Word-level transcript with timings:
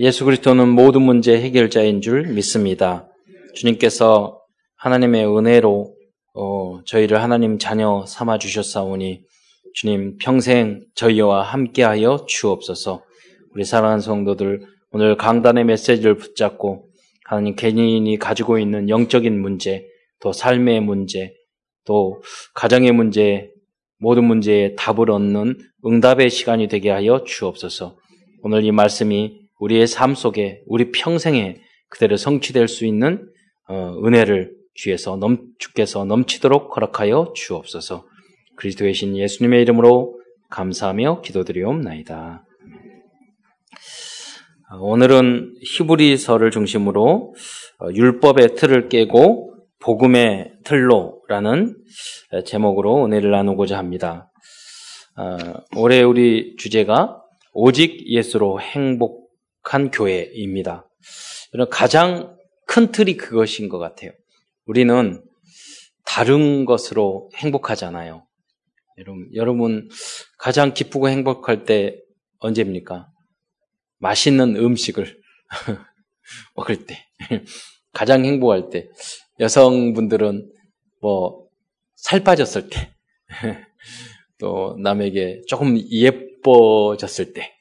예수 0.00 0.24
그리스도는 0.24 0.70
모든 0.70 1.02
문제 1.02 1.40
해결자인 1.40 2.00
줄 2.00 2.26
믿습니다. 2.26 3.08
주님께서 3.54 4.40
하나님의 4.76 5.24
은혜로 5.24 5.94
어, 6.34 6.80
저희를 6.84 7.22
하나님 7.22 7.58
자녀 7.60 8.04
삼아 8.04 8.38
주셨사오니 8.38 9.22
주님 9.74 10.16
평생 10.20 10.84
저희와 10.96 11.42
함께하여 11.42 12.26
주옵소서. 12.26 13.04
우리 13.52 13.64
사랑하는 13.64 14.00
성도들 14.00 14.66
오늘 14.90 15.16
강단의 15.16 15.64
메시지를 15.64 16.16
붙잡고 16.16 16.88
하나님 17.24 17.54
개인이 17.54 18.18
가지고 18.18 18.58
있는 18.58 18.88
영적인 18.88 19.40
문제, 19.40 19.86
또 20.18 20.32
삶의 20.32 20.80
문제, 20.80 21.34
또 21.84 22.20
가정의 22.54 22.90
문제, 22.90 23.52
모든 23.98 24.24
문제에 24.24 24.74
답을 24.74 25.12
얻는 25.12 25.56
응답의 25.86 26.30
시간이 26.30 26.66
되게 26.66 26.90
하여 26.90 27.22
주옵소서. 27.22 27.96
오늘 28.42 28.64
이 28.64 28.72
말씀이 28.72 29.43
우리의 29.60 29.86
삶 29.86 30.14
속에 30.14 30.62
우리 30.66 30.90
평생에 30.90 31.56
그대로 31.88 32.16
성취될 32.16 32.68
수 32.68 32.86
있는 32.86 33.28
어, 33.68 33.94
은혜를 34.04 34.52
주에서 34.74 35.16
넘, 35.16 35.38
주께서 35.58 36.04
넘치도록 36.04 36.76
허락하여 36.76 37.32
주옵소서. 37.34 38.06
그리스도의 38.56 38.94
신 38.94 39.16
예수님의 39.16 39.62
이름으로 39.62 40.20
감사하며 40.50 41.22
기도드리옵나이다. 41.22 42.44
어, 44.70 44.76
오늘은 44.78 45.54
히브리서를 45.62 46.50
중심으로 46.50 47.34
어, 47.80 47.88
율법의 47.92 48.56
틀을 48.56 48.88
깨고 48.88 49.52
복음의 49.80 50.52
틀로라는 50.64 51.76
제목으로 52.46 53.04
은혜를 53.04 53.30
나누고자 53.30 53.76
합니다. 53.76 54.30
올해 55.76 56.00
우리 56.00 56.56
주제가 56.56 57.20
오직 57.52 58.08
예수로 58.08 58.62
행복 58.62 59.23
한 59.64 59.90
교회입니다. 59.90 60.88
가장 61.70 62.36
큰 62.66 62.92
틀이 62.92 63.16
그것인 63.16 63.68
것 63.68 63.78
같아요. 63.78 64.12
우리는 64.66 65.22
다른 66.04 66.64
것으로 66.64 67.30
행복하잖아요. 67.36 68.26
여러분, 68.98 69.28
여러분 69.34 69.88
가장 70.38 70.74
기쁘고 70.74 71.08
행복할 71.08 71.64
때 71.64 72.00
언제입니까? 72.38 73.08
맛있는 73.98 74.56
음식을 74.56 75.20
먹을 76.54 76.86
때. 76.86 77.04
가장 77.92 78.24
행복할 78.24 78.70
때. 78.70 78.88
여성분들은 79.40 80.50
뭐, 81.00 81.48
살 81.96 82.22
빠졌을 82.22 82.68
때. 82.68 82.92
또 84.38 84.76
남에게 84.80 85.42
조금 85.46 85.78
예뻐졌을 85.90 87.32
때. 87.32 87.52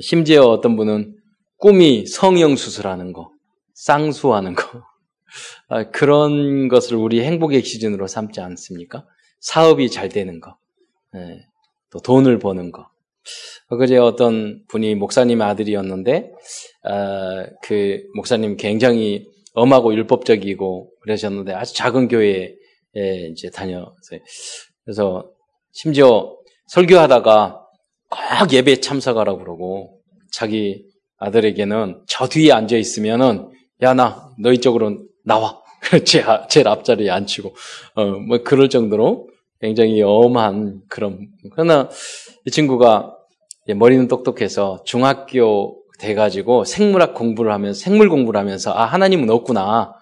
심지어 0.00 0.42
어떤 0.42 0.76
분은 0.76 1.16
꿈이 1.64 2.04
성형수술하는 2.06 3.14
거, 3.14 3.30
쌍수하는 3.72 4.54
거, 4.54 4.82
아, 5.68 5.90
그런 5.90 6.68
것을 6.68 6.98
우리 6.98 7.24
행복의 7.24 7.62
기준으로 7.62 8.06
삼지 8.06 8.42
않습니까? 8.42 9.06
사업이 9.40 9.88
잘 9.88 10.10
되는 10.10 10.40
거, 10.40 10.58
네, 11.14 11.46
또 11.90 12.00
돈을 12.00 12.38
버는 12.38 12.70
거. 12.70 12.90
그제 13.70 13.96
어떤 13.96 14.62
분이 14.68 14.94
목사님의 14.96 15.46
아들이었는데, 15.46 16.32
아, 16.82 17.46
그 17.62 18.02
목사님 18.14 18.58
굉장히 18.58 19.26
엄하고 19.54 19.94
율법적이고 19.94 20.90
그러셨는데 21.00 21.54
아주 21.54 21.74
작은 21.74 22.08
교회에 22.08 22.56
이제 23.30 23.48
다녀서 23.48 23.94
그래서 24.84 25.30
심지어 25.72 26.36
설교하다가 26.66 27.66
꼭 28.10 28.52
예배 28.52 28.80
참석하라고 28.82 29.38
그러고 29.38 30.02
자기 30.30 30.92
아들에게는 31.24 32.02
저 32.06 32.26
뒤에 32.28 32.52
앉아 32.52 32.76
있으면은 32.76 33.50
야 33.82 33.94
나 33.94 34.30
너희 34.38 34.58
쪽으로 34.58 34.98
나와. 35.24 35.60
제 36.04 36.24
제일 36.48 36.68
앞자리에 36.68 37.10
앉히고. 37.10 37.54
어 37.96 38.04
뭐 38.28 38.42
그럴 38.42 38.68
정도로 38.68 39.28
굉장히 39.60 40.00
엄한 40.02 40.82
그런. 40.88 41.28
그러나 41.52 41.88
이 42.46 42.50
친구가 42.50 43.16
머리는 43.76 44.08
똑똑해서 44.08 44.82
중학교 44.84 45.82
돼가지고 45.98 46.64
생물학 46.64 47.14
공부를 47.14 47.52
하면서 47.52 47.78
생물 47.78 48.08
공부를 48.08 48.38
하면서 48.40 48.72
아 48.72 48.84
하나님은 48.84 49.30
없구나. 49.30 49.94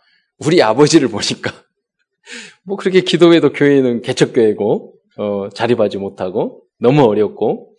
우리 0.45 0.63
아버지를 0.63 1.09
보니까. 1.09 1.53
뭐 2.65 2.77
그렇게 2.77 3.01
기도해도 3.03 3.53
교회는 3.53 4.03
개척교회고 4.03 4.95
어, 5.19 5.49
자립하지 5.55 5.99
못하고 5.99 6.63
너무 6.81 7.03
어렵고 7.03 7.75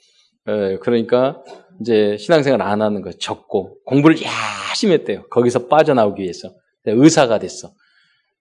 에, 0.47 0.77
그러니까 0.77 1.41
이제 1.81 2.17
신앙생활 2.17 2.61
안 2.61 2.81
하는 2.81 3.01
거 3.01 3.11
적고 3.11 3.77
공부를 3.85 4.17
열심히 4.21 4.93
했대요. 4.93 5.27
거기서 5.29 5.67
빠져나오기 5.67 6.21
위해서. 6.21 6.53
의사가 6.85 7.39
됐어. 7.39 7.73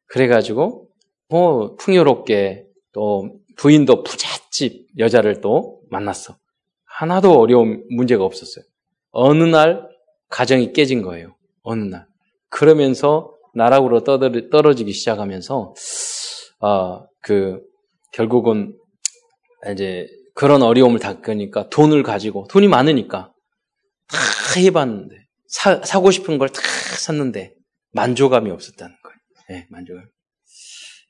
그래가지고 0.07 0.89
뭐 1.29 1.77
풍요롭게 1.77 2.67
또 2.93 3.39
부인도 3.57 4.03
부잣집 4.03 4.87
여자를 4.99 5.41
또 5.41 5.81
만났어. 5.91 6.37
하나도 6.85 7.39
어려운 7.39 7.85
문제가 7.91 8.25
없었어요. 8.25 8.65
어느 9.11 9.45
날 9.45 9.89
가정이 10.29 10.73
깨진 10.73 11.03
거예요. 11.03 11.37
어느 11.63 11.85
날. 11.85 12.07
그러면서 12.49 13.35
나락으로 13.55 14.03
떨어지기 14.05 14.93
시작하면서 14.93 15.75
아, 16.61 17.07
그 17.21 17.61
결국은 18.13 18.77
이제 19.71 20.07
그런 20.35 20.63
어려움을 20.63 20.99
닦으니까 20.99 21.69
돈을 21.71 22.03
가지고 22.03 22.47
돈이 22.51 22.69
많으니까 22.69 23.33
다 24.09 24.61
해봤는데 24.61 25.17
사, 25.49 25.83
사고 25.85 26.11
싶은 26.11 26.39
걸 26.39 26.49
다 26.49 26.61
샀는데 26.99 27.55
만족감이 27.93 28.51
없었다는 28.51 28.95
거예요. 29.03 29.17
네, 29.49 29.67
만족감. 29.71 30.05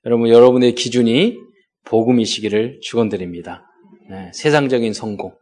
여러분 0.05 0.29
여러분의 0.31 0.75
기준이 0.75 1.37
복음이시기를 1.85 2.81
축원드립니다. 2.83 3.65
네, 4.11 4.31
세상적인 4.35 4.93
성공 4.95 5.35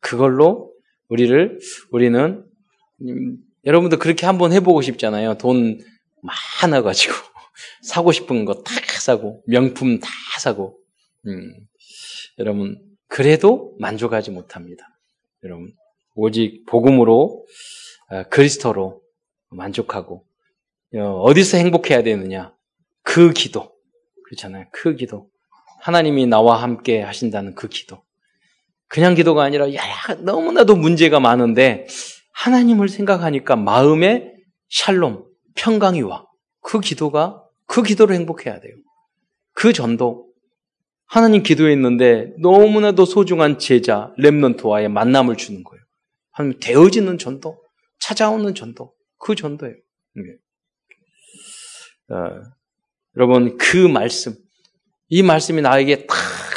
그걸로 0.00 0.72
우리를 1.08 1.58
우리는 1.90 2.44
음, 3.02 3.36
여러분도 3.64 3.98
그렇게 3.98 4.26
한번 4.26 4.52
해보고 4.52 4.82
싶잖아요. 4.82 5.36
돈 5.38 5.78
많아 6.62 6.82
가지고 6.82 7.14
사고 7.82 8.12
싶은 8.12 8.44
거 8.44 8.62
다 8.62 8.72
사고 9.00 9.42
명품 9.46 9.98
다 10.00 10.08
사고 10.40 10.78
음, 11.26 11.54
여러분 12.38 12.78
그래도 13.08 13.74
만족하지 13.78 14.30
못합니다. 14.30 14.88
여러분, 15.42 15.72
오직 16.14 16.64
복음으로, 16.66 17.46
어, 18.10 18.22
그리스도로 18.30 19.02
만족하고, 19.50 20.24
어, 20.94 20.98
어디서 21.22 21.58
행복해야 21.58 22.02
되느냐? 22.02 22.54
그 23.02 23.32
기도. 23.32 23.72
그렇잖아요. 24.24 24.66
그 24.72 24.96
기도. 24.96 25.28
하나님이 25.80 26.26
나와 26.26 26.62
함께 26.62 27.02
하신다는 27.02 27.54
그 27.54 27.68
기도. 27.68 28.02
그냥 28.88 29.14
기도가 29.14 29.42
아니라, 29.42 29.72
야, 29.74 29.82
너무나도 30.20 30.76
문제가 30.76 31.20
많은데, 31.20 31.86
하나님을 32.32 32.88
생각하니까 32.88 33.56
마음에 33.56 34.32
샬롬, 34.70 35.24
평강이 35.54 36.02
와. 36.02 36.26
그 36.60 36.80
기도가, 36.80 37.42
그 37.66 37.82
기도로 37.82 38.14
행복해야 38.14 38.60
돼요. 38.60 38.74
그 39.52 39.72
전도, 39.72 40.26
하나님 41.06 41.42
기도했는데 41.42 42.34
너무나도 42.40 43.04
소중한 43.04 43.58
제자 43.58 44.12
렘넌트와의 44.16 44.88
만남을 44.88 45.36
주는 45.36 45.62
거예요. 45.62 45.82
하나님 46.30 46.58
되어지는 46.60 47.18
전도, 47.18 47.62
찾아오는 48.00 48.54
전도, 48.54 48.92
그 49.18 49.34
전도예요. 49.34 49.74
네. 50.14 50.22
어, 52.14 52.42
여러분 53.16 53.56
그 53.56 53.76
말씀, 53.76 54.34
이 55.08 55.22
말씀이 55.22 55.62
나에게 55.62 56.06
딱 56.06 56.16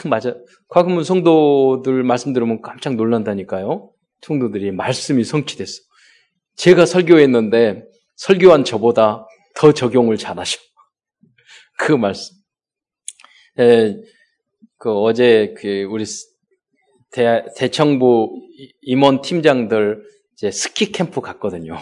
맞아. 0.09 0.35
과거문 0.69 1.03
성도들 1.03 2.03
말씀 2.03 2.33
들으면 2.33 2.61
깜짝 2.61 2.95
놀란다니까요. 2.95 3.91
성도들이 4.21 4.71
말씀이 4.71 5.23
성취됐어. 5.23 5.81
제가 6.55 6.85
설교했는데 6.85 7.85
설교한 8.15 8.63
저보다 8.63 9.27
더 9.55 9.71
적용을 9.71 10.17
잘하셔. 10.17 10.59
그 11.77 11.93
말씀. 11.93 12.35
에, 13.59 13.95
그 14.77 14.91
어제 14.91 15.53
그 15.57 15.83
우리 15.83 16.05
대, 17.11 17.45
대청부 17.55 18.31
임원 18.81 19.21
팀장들 19.21 20.03
이제 20.33 20.51
스키 20.51 20.91
캠프 20.91 21.21
갔거든요. 21.21 21.77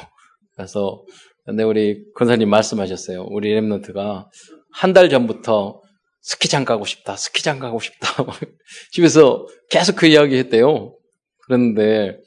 그래서 0.55 1.03
근데 1.45 1.63
우리 1.63 2.05
권사님 2.13 2.49
말씀하셨어요. 2.49 3.27
우리 3.29 3.53
랩런트가 3.53 4.27
한 4.71 4.93
달 4.93 5.09
전부터 5.09 5.81
스키장 6.21 6.65
가고 6.65 6.85
싶다, 6.85 7.15
스키장 7.15 7.59
가고 7.59 7.79
싶다. 7.79 8.09
집에서 8.91 9.47
계속 9.69 9.95
그 9.95 10.07
이야기 10.07 10.37
했대요. 10.37 10.95
그런데 11.45 12.17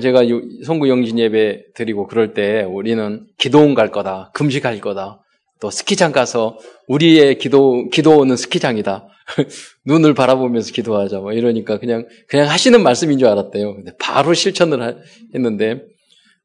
제가 0.00 0.22
송구 0.64 0.88
영신 0.88 1.18
예배 1.18 1.72
드리고 1.74 2.06
그럴 2.06 2.32
때 2.32 2.62
우리는 2.62 3.26
기도원 3.38 3.74
갈 3.74 3.90
거다, 3.90 4.30
금식할 4.34 4.80
거다, 4.80 5.21
또 5.62 5.70
스키장 5.70 6.10
가서 6.10 6.58
우리의 6.88 7.38
기도, 7.38 7.88
기도원은 7.88 8.36
스키장이다. 8.36 9.06
눈을 9.86 10.12
바라보면서 10.12 10.72
기도하자. 10.72 11.20
뭐 11.20 11.32
이러니까 11.32 11.78
그냥, 11.78 12.08
그냥 12.26 12.50
하시는 12.50 12.82
말씀인 12.82 13.20
줄 13.20 13.28
알았대요. 13.28 13.76
근데 13.76 13.92
바로 14.00 14.34
실천을 14.34 15.00
했는데, 15.32 15.84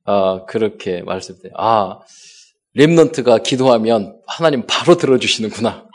아, 0.05 0.45
그렇게 0.45 1.01
말씀드려요. 1.01 1.55
아, 1.57 1.99
랩넌트가 2.77 3.41
기도하면 3.41 4.19
하나님 4.27 4.67
바로 4.67 4.97
들어주시는구나. 4.97 5.87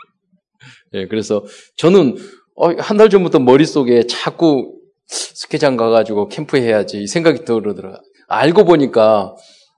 예, 0.94 1.06
그래서 1.06 1.44
저는 1.76 2.16
어, 2.56 2.70
한달 2.78 3.08
전부터 3.08 3.38
머릿속에 3.38 4.08
자꾸 4.08 4.74
스케장 5.06 5.76
가가지고 5.76 6.26
캠프 6.28 6.56
해야지 6.56 7.06
생각이 7.06 7.44
들어더라. 7.44 8.00
알고 8.26 8.64
보니까 8.64 9.36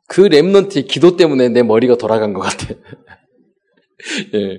그 0.08 0.30
랩넌트의 0.30 0.88
기도 0.88 1.18
때문에 1.18 1.50
내 1.50 1.62
머리가 1.62 1.96
돌아간 1.96 2.32
것 2.32 2.40
같아. 2.40 2.68
예. 4.34 4.58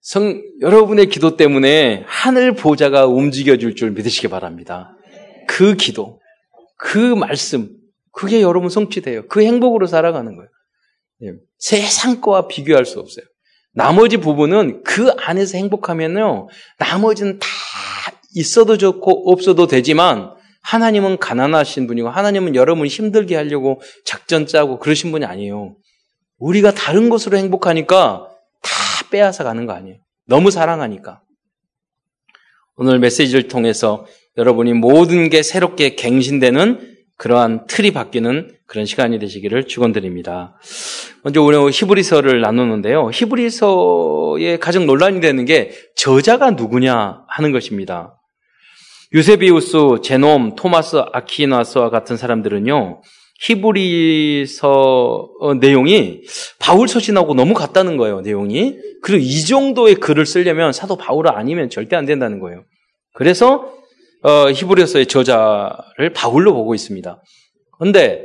성, 0.00 0.42
여러분의 0.60 1.06
기도 1.08 1.36
때문에 1.36 2.04
하늘 2.06 2.54
보좌가 2.54 3.06
움직여줄 3.06 3.76
줄 3.76 3.90
믿으시기 3.90 4.28
바랍니다. 4.28 4.96
그 5.46 5.74
기도, 5.74 6.20
그 6.76 6.96
말씀, 6.96 7.70
그게 8.12 8.40
여러분 8.40 8.70
성취돼요. 8.70 9.26
그 9.28 9.42
행복으로 9.42 9.86
살아가는 9.86 10.34
거예요. 10.34 10.48
예. 11.24 11.32
세상 11.58 12.20
거와 12.20 12.48
비교할 12.48 12.84
수 12.84 13.00
없어요. 13.00 13.24
나머지 13.72 14.16
부분은 14.16 14.82
그 14.82 15.10
안에서 15.18 15.58
행복하면요, 15.58 16.48
나머지는 16.78 17.38
다 17.38 17.46
있어도 18.34 18.76
좋고 18.76 19.30
없어도 19.30 19.66
되지만 19.66 20.32
하나님은 20.62 21.18
가난하신 21.18 21.86
분이고 21.86 22.08
하나님은 22.08 22.54
여러분 22.54 22.86
힘들게 22.86 23.36
하려고 23.36 23.80
작전 24.04 24.46
짜고 24.46 24.78
그러신 24.78 25.12
분이 25.12 25.24
아니에요. 25.24 25.76
우리가 26.38 26.72
다른 26.72 27.08
것으로 27.08 27.36
행복하니까 27.36 28.28
다 29.08 29.10
빼앗아 29.10 29.44
가는 29.44 29.66
거 29.66 29.72
아니에요. 29.72 29.98
너무 30.26 30.50
사랑하니까. 30.50 31.22
오늘 32.76 32.98
메시지를 32.98 33.48
통해서 33.48 34.06
여러분이 34.36 34.74
모든 34.74 35.30
게 35.30 35.42
새롭게 35.42 35.96
갱신되는 35.96 36.96
그러한 37.16 37.66
틀이 37.66 37.90
바뀌는 37.90 38.56
그런 38.66 38.86
시간이 38.86 39.18
되시기를 39.18 39.66
축원드립니다. 39.66 40.56
먼저 41.24 41.42
오늘 41.42 41.70
히브리서를 41.70 42.40
나누는데요. 42.40 43.10
히브리서에 43.12 44.58
가장 44.58 44.86
논란이 44.86 45.20
되는 45.20 45.44
게 45.44 45.72
저자가 45.96 46.52
누구냐 46.52 47.24
하는 47.26 47.50
것입니다. 47.50 48.14
유세비우스, 49.12 50.02
제놈, 50.04 50.54
토마스 50.54 51.02
아키나스와 51.12 51.90
같은 51.90 52.16
사람들은요. 52.16 53.00
히브리서 53.38 55.30
어, 55.40 55.54
내용이 55.54 56.22
바울 56.58 56.88
서신하고 56.88 57.34
너무 57.34 57.54
같다는 57.54 57.96
거예요, 57.96 58.20
내용이. 58.20 58.76
그리고 59.02 59.22
이 59.22 59.44
정도의 59.44 59.96
글을 59.96 60.26
쓰려면 60.26 60.72
사도 60.72 60.96
바울 60.96 61.28
아니면 61.28 61.70
절대 61.70 61.96
안 61.96 62.04
된다는 62.04 62.40
거예요. 62.40 62.64
그래서 63.14 63.72
어, 64.22 64.50
히브리서의 64.50 65.06
저자를 65.06 66.12
바울로 66.14 66.52
보고 66.52 66.74
있습니다. 66.74 67.22
그런데 67.78 68.24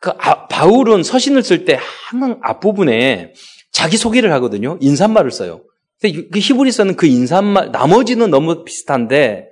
그 0.00 0.10
아, 0.18 0.46
바울은 0.46 1.02
서신을 1.02 1.42
쓸 1.42 1.64
때 1.64 1.78
항상 2.08 2.38
앞부분에 2.42 3.32
자기 3.72 3.96
소개를 3.96 4.32
하거든요. 4.34 4.78
인사말을 4.80 5.32
써요. 5.32 5.62
근데 6.00 6.28
그 6.30 6.38
히브리서는 6.38 6.94
그 6.94 7.06
인사말 7.06 7.72
나머지는 7.72 8.30
너무 8.30 8.62
비슷한데 8.62 9.48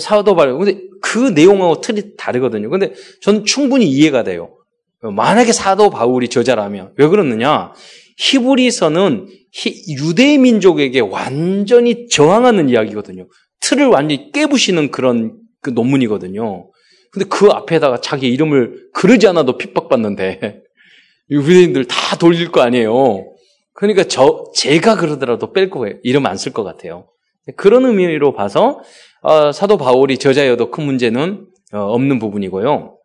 사도 0.00 0.34
바울 0.34 0.58
근데 0.58 0.80
그 1.00 1.18
내용하고 1.18 1.80
틀이 1.80 2.16
다르거든요. 2.16 2.70
근데 2.70 2.92
저는 3.22 3.44
충분히 3.44 3.86
이해가 3.86 4.22
돼요. 4.24 4.56
만약에 5.02 5.52
사도 5.52 5.90
바울이 5.90 6.28
저자라면 6.28 6.92
왜 6.96 7.06
그러느냐? 7.08 7.72
히브리서는 8.18 9.28
유대 9.88 10.36
민족에게 10.36 11.00
완전히 11.00 12.06
저항하는 12.08 12.68
이야기거든요. 12.68 13.26
틀을 13.60 13.86
완전히 13.86 14.30
깨부시는 14.32 14.90
그런 14.90 15.38
그 15.62 15.70
논문이거든요. 15.70 16.70
근데 17.12 17.26
그 17.28 17.46
앞에다가 17.46 18.00
자기 18.00 18.28
이름을 18.28 18.90
그러지 18.92 19.26
않아도 19.28 19.58
핍박받는데 19.58 20.62
유대인들 21.30 21.86
다 21.86 22.16
돌릴 22.16 22.52
거 22.52 22.60
아니에요. 22.60 23.26
그러니까 23.72 24.04
저 24.04 24.44
제가 24.54 24.96
그러더라도 24.96 25.52
뺄 25.52 25.70
거예요. 25.70 25.96
이름 26.02 26.26
안 26.26 26.36
쓸 26.36 26.52
것 26.52 26.62
같아요. 26.62 27.09
그런 27.56 27.84
의미로 27.84 28.32
봐서 28.34 28.80
어, 29.22 29.52
사도 29.52 29.76
바울이 29.76 30.18
저자여도 30.18 30.70
큰 30.70 30.84
문제는 30.84 31.46
어, 31.72 31.78
없는 31.78 32.18
부분이고요. 32.18 32.96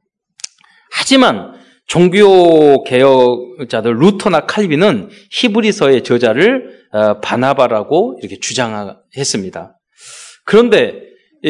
하지만 0.92 1.54
종교 1.88 2.84
개혁자들 2.84 3.96
루터나 3.98 4.42
칼빈은 4.42 5.10
히브리서의 5.32 6.04
저자를 6.04 6.86
어, 6.92 7.20
바나바라고 7.20 8.18
이렇게 8.22 8.40
주장했습니다. 8.40 9.78
그런데 10.46 11.02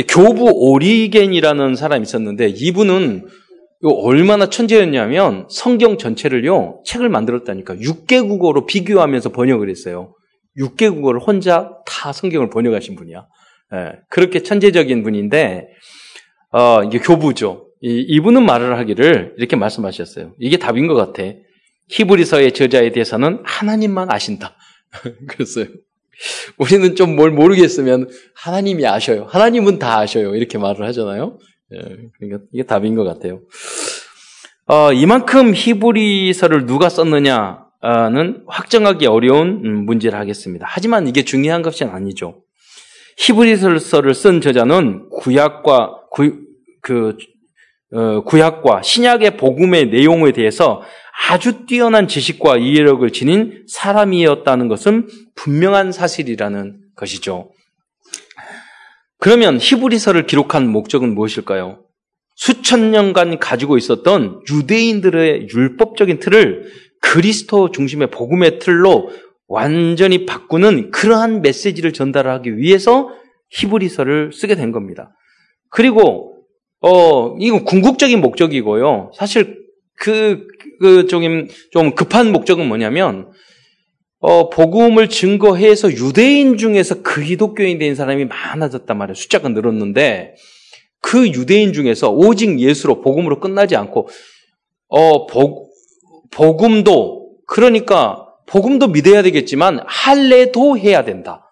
교부 0.09 0.49
오리겐이라는 0.51 1.75
사람이 1.75 2.03
있었는데 2.03 2.53
이분은 2.55 3.27
얼마나 3.83 4.49
천재였냐면 4.49 5.47
성경 5.49 5.97
전체를요 5.97 6.81
책을 6.85 7.07
만들었다니까 7.09 7.75
6개국어로 7.75 8.65
비교하면서 8.65 9.29
번역을 9.29 9.69
했어요. 9.69 10.15
6개국어를 10.57 11.25
혼자 11.25 11.71
다 11.85 12.11
성경을 12.11 12.49
번역하신 12.49 12.95
분이야. 12.95 13.27
예, 13.73 13.93
그렇게 14.09 14.41
천재적인 14.43 15.03
분인데 15.03 15.67
어, 16.51 16.83
이게 16.83 16.99
교부죠. 16.99 17.67
이, 17.81 18.19
분은 18.19 18.43
말을 18.45 18.77
하기를 18.79 19.35
이렇게 19.37 19.55
말씀하셨어요. 19.55 20.33
이게 20.39 20.57
답인 20.57 20.87
것 20.87 20.95
같아. 20.95 21.23
히브리서의 21.89 22.53
저자에 22.53 22.91
대해서는 22.91 23.41
하나님만 23.43 24.11
아신다. 24.11 24.55
그랬어요. 25.27 25.67
우리는 26.57 26.95
좀 26.95 27.15
뭘 27.15 27.29
모르겠으면 27.31 28.09
하나님이 28.33 28.87
아셔요. 28.87 29.25
하나님은 29.29 29.77
다 29.77 29.99
아셔요. 29.99 30.35
이렇게 30.35 30.57
말을 30.57 30.87
하잖아요. 30.87 31.37
예, 31.73 31.77
그러니까 32.17 32.45
이게 32.53 32.63
답인 32.63 32.95
것 32.95 33.03
같아요. 33.03 33.41
어, 34.67 34.91
이만큼 34.93 35.53
히브리서를 35.53 36.65
누가 36.65 36.89
썼느냐 36.89 37.64
는 37.85 38.43
확정하기 38.47 39.05
어려운 39.05 39.61
음, 39.63 39.85
문제를 39.85 40.17
하겠습니다. 40.17 40.65
하지만 40.67 41.07
이게 41.07 41.23
중요한 41.23 41.61
것이 41.61 41.83
아니죠. 41.83 42.41
히브리서를 43.17 44.13
쓴 44.15 44.41
저자는 44.41 45.09
구약과 45.09 46.07
구, 46.09 46.39
그 46.81 47.15
어, 47.93 48.23
구약과 48.23 48.81
신약의 48.81 49.37
복음의 49.37 49.89
내용에 49.89 50.31
대해서 50.31 50.81
아주 51.29 51.65
뛰어난 51.67 52.07
지식과 52.07 52.57
이해력을 52.57 53.07
지닌 53.11 53.63
사람이었다는 53.67 54.67
것은 54.67 55.07
분명한 55.35 55.91
사실이라는 55.91 56.79
것이죠. 56.95 57.51
그러면 59.19 59.59
히브리서를 59.59 60.25
기록한 60.25 60.67
목적은 60.67 61.13
무엇일까요? 61.13 61.85
수천 62.35 62.91
년간 62.91 63.39
가지고 63.39 63.77
있었던 63.77 64.41
유대인들의 64.51 65.47
율법적인 65.53 66.19
틀을 66.19 66.84
그리스도 67.13 67.71
중심의 67.71 68.11
복음의 68.11 68.59
틀로 68.59 69.09
완전히 69.47 70.25
바꾸는 70.25 70.91
그러한 70.91 71.41
메시지를 71.41 71.93
전달하기 71.93 72.57
위해서 72.57 73.09
히브리서를 73.51 74.31
쓰게 74.33 74.55
된 74.55 74.71
겁니다. 74.71 75.15
그리고 75.69 76.43
어 76.81 77.35
이건 77.39 77.63
궁극적인 77.63 78.21
목적이고요. 78.21 79.11
사실 79.15 79.65
그, 79.97 80.47
그, 80.79 81.07
좀, 81.07 81.47
좀 81.71 81.95
급한 81.95 82.31
목적은 82.31 82.67
뭐냐면, 82.67 83.31
어, 84.19 84.49
복음을 84.49 85.09
증거해서 85.09 85.91
유대인 85.91 86.57
중에서 86.57 87.01
그 87.01 87.21
기독교인 87.23 87.77
된 87.77 87.95
사람이 87.95 88.25
많아졌단 88.25 88.97
말이에요. 88.97 89.15
숫자가 89.15 89.49
늘었는데, 89.49 90.35
그 91.01 91.27
유대인 91.29 91.73
중에서 91.73 92.11
오직 92.11 92.59
예수로, 92.59 93.01
복음으로 93.01 93.39
끝나지 93.39 93.75
않고, 93.75 94.09
어, 94.87 95.27
복, 95.27 95.64
복음도, 96.31 97.37
그러니까, 97.47 98.27
복음도 98.47 98.87
믿어야 98.87 99.21
되겠지만, 99.21 99.79
할례도 99.85 100.77
해야 100.77 101.03
된다. 101.03 101.49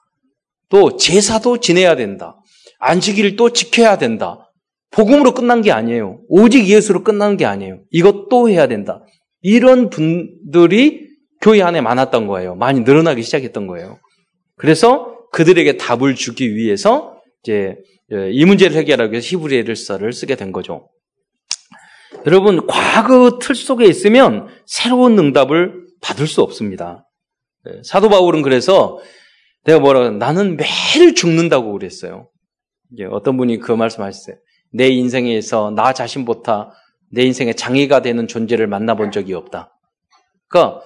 또, 0.69 0.97
제사도 0.97 1.59
지내야 1.59 1.95
된다. 1.95 2.37
안식일도 2.79 3.53
지켜야 3.53 3.97
된다. 3.97 4.51
복음으로 4.91 5.33
끝난 5.33 5.61
게 5.61 5.71
아니에요. 5.71 6.19
오직 6.27 6.67
예수로 6.67 7.03
끝나는 7.03 7.37
게 7.37 7.45
아니에요. 7.45 7.79
이것도 7.91 8.49
해야 8.49 8.67
된다. 8.67 9.03
이런 9.41 9.89
분들이 9.89 11.07
교회 11.41 11.61
안에 11.61 11.81
많았던 11.81 12.27
거예요. 12.27 12.55
많이 12.55 12.81
늘어나기 12.81 13.23
시작했던 13.23 13.67
거예요. 13.67 13.99
그래서 14.55 15.17
그들에게 15.31 15.77
답을 15.77 16.15
주기 16.15 16.55
위해서 16.55 17.17
이제 17.43 17.75
예, 18.13 18.31
이 18.31 18.45
문제를 18.45 18.75
해결하기 18.77 19.11
위해서 19.11 19.27
히브리엘서를 19.37 20.13
쓰게 20.13 20.35
된 20.35 20.51
거죠. 20.51 20.89
여러분, 22.25 22.65
과거 22.67 23.39
틀 23.39 23.55
속에 23.55 23.85
있으면 23.85 24.47
새로운 24.65 25.17
응답을 25.19 25.87
받을 26.01 26.27
수 26.27 26.41
없습니다. 26.41 27.07
예, 27.67 27.81
사도 27.83 28.09
바울은 28.09 28.41
그래서 28.41 28.99
내가 29.63 29.79
뭐라 29.79 30.11
나는 30.11 30.57
매일 30.57 31.15
죽는다고 31.15 31.71
그랬어요. 31.71 32.29
어떤 33.11 33.37
분이 33.37 33.59
그 33.59 33.71
말씀하셨어요. 33.71 34.35
내 34.71 34.89
인생에서 34.89 35.71
나 35.71 35.93
자신보다 35.93 36.71
내 37.11 37.23
인생의 37.23 37.55
장애가 37.55 38.01
되는 38.01 38.27
존재를 38.27 38.67
만나본 38.67 39.11
적이 39.11 39.33
없다. 39.35 39.77
그러니까 40.47 40.81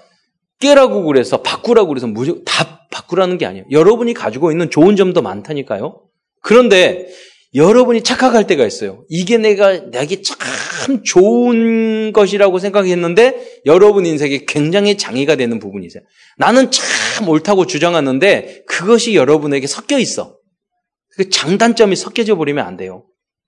깨라고 0.59 1.03
그래서 1.03 1.41
바꾸라고 1.41 1.89
그래서 1.89 2.07
다 2.45 2.87
바꾸라는 2.91 3.37
게 3.37 3.45
아니에요. 3.45 3.65
여러분이 3.71 4.13
가지고 4.13 4.51
있는 4.51 4.69
좋은 4.69 4.95
점도 4.95 5.21
많다니까요. 5.21 6.01
그런데 6.41 7.07
여러분이 7.55 8.03
착각할 8.03 8.45
때가 8.45 8.65
있어요. 8.65 9.05
이게 9.09 9.37
내가, 9.37 9.89
내게 9.89 10.21
참 10.21 11.03
좋은 11.03 12.11
것이라고 12.11 12.59
생각했는데 12.59 13.61
여러분 13.65 14.05
인생에 14.05 14.45
굉장히 14.47 14.97
장애가 14.97 15.35
되는 15.37 15.59
부분이세요. 15.59 16.03
나는 16.37 16.69
참 16.71 17.27
옳다고 17.27 17.65
주장하는데 17.65 18.63
그것이 18.67 19.15
여러분에게 19.15 19.65
섞여 19.67 19.97
있어. 19.97 20.37
그 21.15 21.29
장단점이 21.29 21.95
섞여져 21.95 22.35
버리면 22.35 22.65
안 22.65 22.77
돼요. 22.77 23.05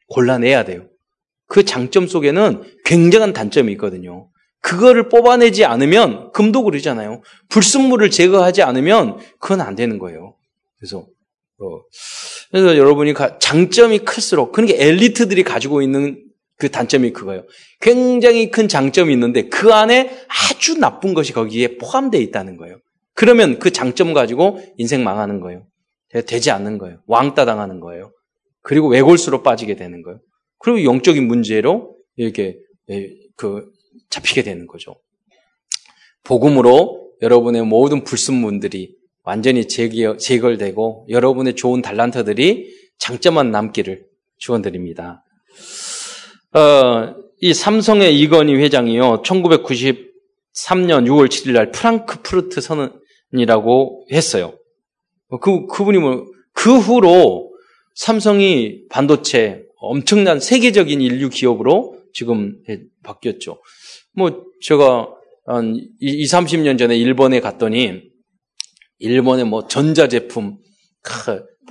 골라내야 0.08 0.66
돼요. 0.66 0.88
그 1.48 1.66
장점 1.66 2.08
속에는 2.08 2.64
굉장한 2.86 3.34
단점이 3.34 3.72
있거든요. 3.74 4.30
그거를 4.62 5.10
뽑아내지 5.10 5.66
않으면 5.66 6.32
금도 6.32 6.64
그러잖아요. 6.64 7.22
불순물을 7.50 8.10
제거하지 8.10 8.62
않으면 8.62 9.18
그건 9.40 9.62
안 9.62 9.76
되는 9.76 10.00
거예요. 10.00 10.36
그래서 10.78 11.06
어, 11.62 11.82
그래서 12.52 12.78
여러분이 12.78 13.14
장점이 13.40 14.00
클수록 14.00 14.52
그러니까 14.52 14.78
엘리트들이 14.82 15.44
가지고 15.44 15.82
있는 15.82 16.24
그 16.58 16.70
단점이 16.70 17.12
그거예요. 17.12 17.46
굉장히 17.80 18.52
큰 18.52 18.68
장점이 18.68 19.14
있는데 19.14 19.44
그 19.50 19.74
안에 19.74 20.12
아주 20.28 20.78
나쁜 20.78 21.14
것이 21.14 21.32
거기에 21.32 21.78
포함되어 21.78 22.20
있다는 22.20 22.58
거예요. 22.58 22.80
그러면 23.14 23.60
그 23.60 23.72
장점 23.72 24.14
가지고 24.14 24.62
인생 24.78 25.04
망하는 25.04 25.40
거예요. 25.40 25.66
되지 26.26 26.52
않는 26.52 26.78
거예요. 26.78 27.02
왕따 27.08 27.46
당하는 27.46 27.80
거예요. 27.80 28.12
그리고 28.62 28.90
외골수로 28.90 29.42
빠지게 29.44 29.76
되는 29.76 30.02
거예요. 30.02 30.20
그리고 30.58 30.84
영적인 30.84 31.28
문제로 31.28 31.96
이렇게 32.18 32.58
예, 32.90 33.10
그 33.36 33.72
잡히게 34.10 34.44
되는 34.44 34.68
거죠. 34.68 34.96
복음으로 36.24 37.12
여러분의 37.22 37.64
모든 37.66 38.04
불순문들이 38.04 38.99
완전히 39.24 39.68
제거되고 39.68 41.08
여러분의 41.10 41.56
좋은 41.56 41.82
달란트들이 41.82 42.70
장점만 42.98 43.52
남기를 43.52 44.06
축원드립니다. 44.38 45.24
어, 46.54 47.16
이 47.42 47.54
삼성의 47.54 48.20
이건희 48.20 48.56
회장이요, 48.56 49.22
1993년 49.22 51.06
6월 51.06 51.28
7일 51.28 51.54
날 51.54 51.72
프랑크푸르트 51.72 52.60
선언이라고 52.62 54.08
했어요. 54.12 54.54
그, 55.42 55.68
그분이 55.68 56.00
뭐, 56.00 56.26
그 56.54 56.78
후로 56.78 57.52
삼성이 57.96 58.88
반도체 58.90 59.64
엄청난 59.78 60.40
세계적인 60.40 61.02
인류 61.02 61.30
기업으로 61.30 61.98
지금 62.14 62.58
바뀌었죠. 63.04 63.62
뭐, 64.14 64.44
제가 64.62 65.10
한 65.46 65.80
20, 66.00 66.30
30년 66.30 66.78
전에 66.78 66.98
일본에 66.98 67.40
갔더니, 67.40 68.09
일본의 69.00 69.46
뭐 69.46 69.68
전자제품, 69.68 70.58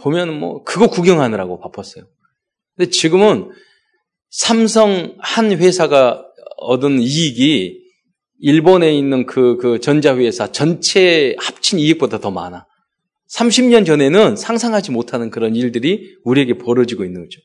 보면 0.00 0.38
뭐, 0.38 0.62
그거 0.64 0.88
구경하느라고 0.88 1.61
바빴어요. 1.61 2.04
근데 2.76 2.90
지금은 2.90 3.50
삼성 4.30 5.16
한 5.18 5.52
회사가 5.52 6.25
얻은 6.58 7.00
이익이 7.00 7.80
일본에 8.40 8.97
있는 8.97 9.26
그, 9.26 9.56
그 9.56 9.80
전자회사 9.80 10.52
전체 10.52 11.35
합친 11.38 11.78
이익보다 11.78 12.18
더 12.20 12.30
많아. 12.30 12.66
30년 13.30 13.85
전에는 13.85 14.37
상상하지 14.37 14.90
못하는 14.92 15.30
그런 15.30 15.54
일들이 15.54 16.16
우리에게 16.25 16.56
벌어지고 16.56 17.04
있는 17.04 17.23
거죠. 17.23 17.40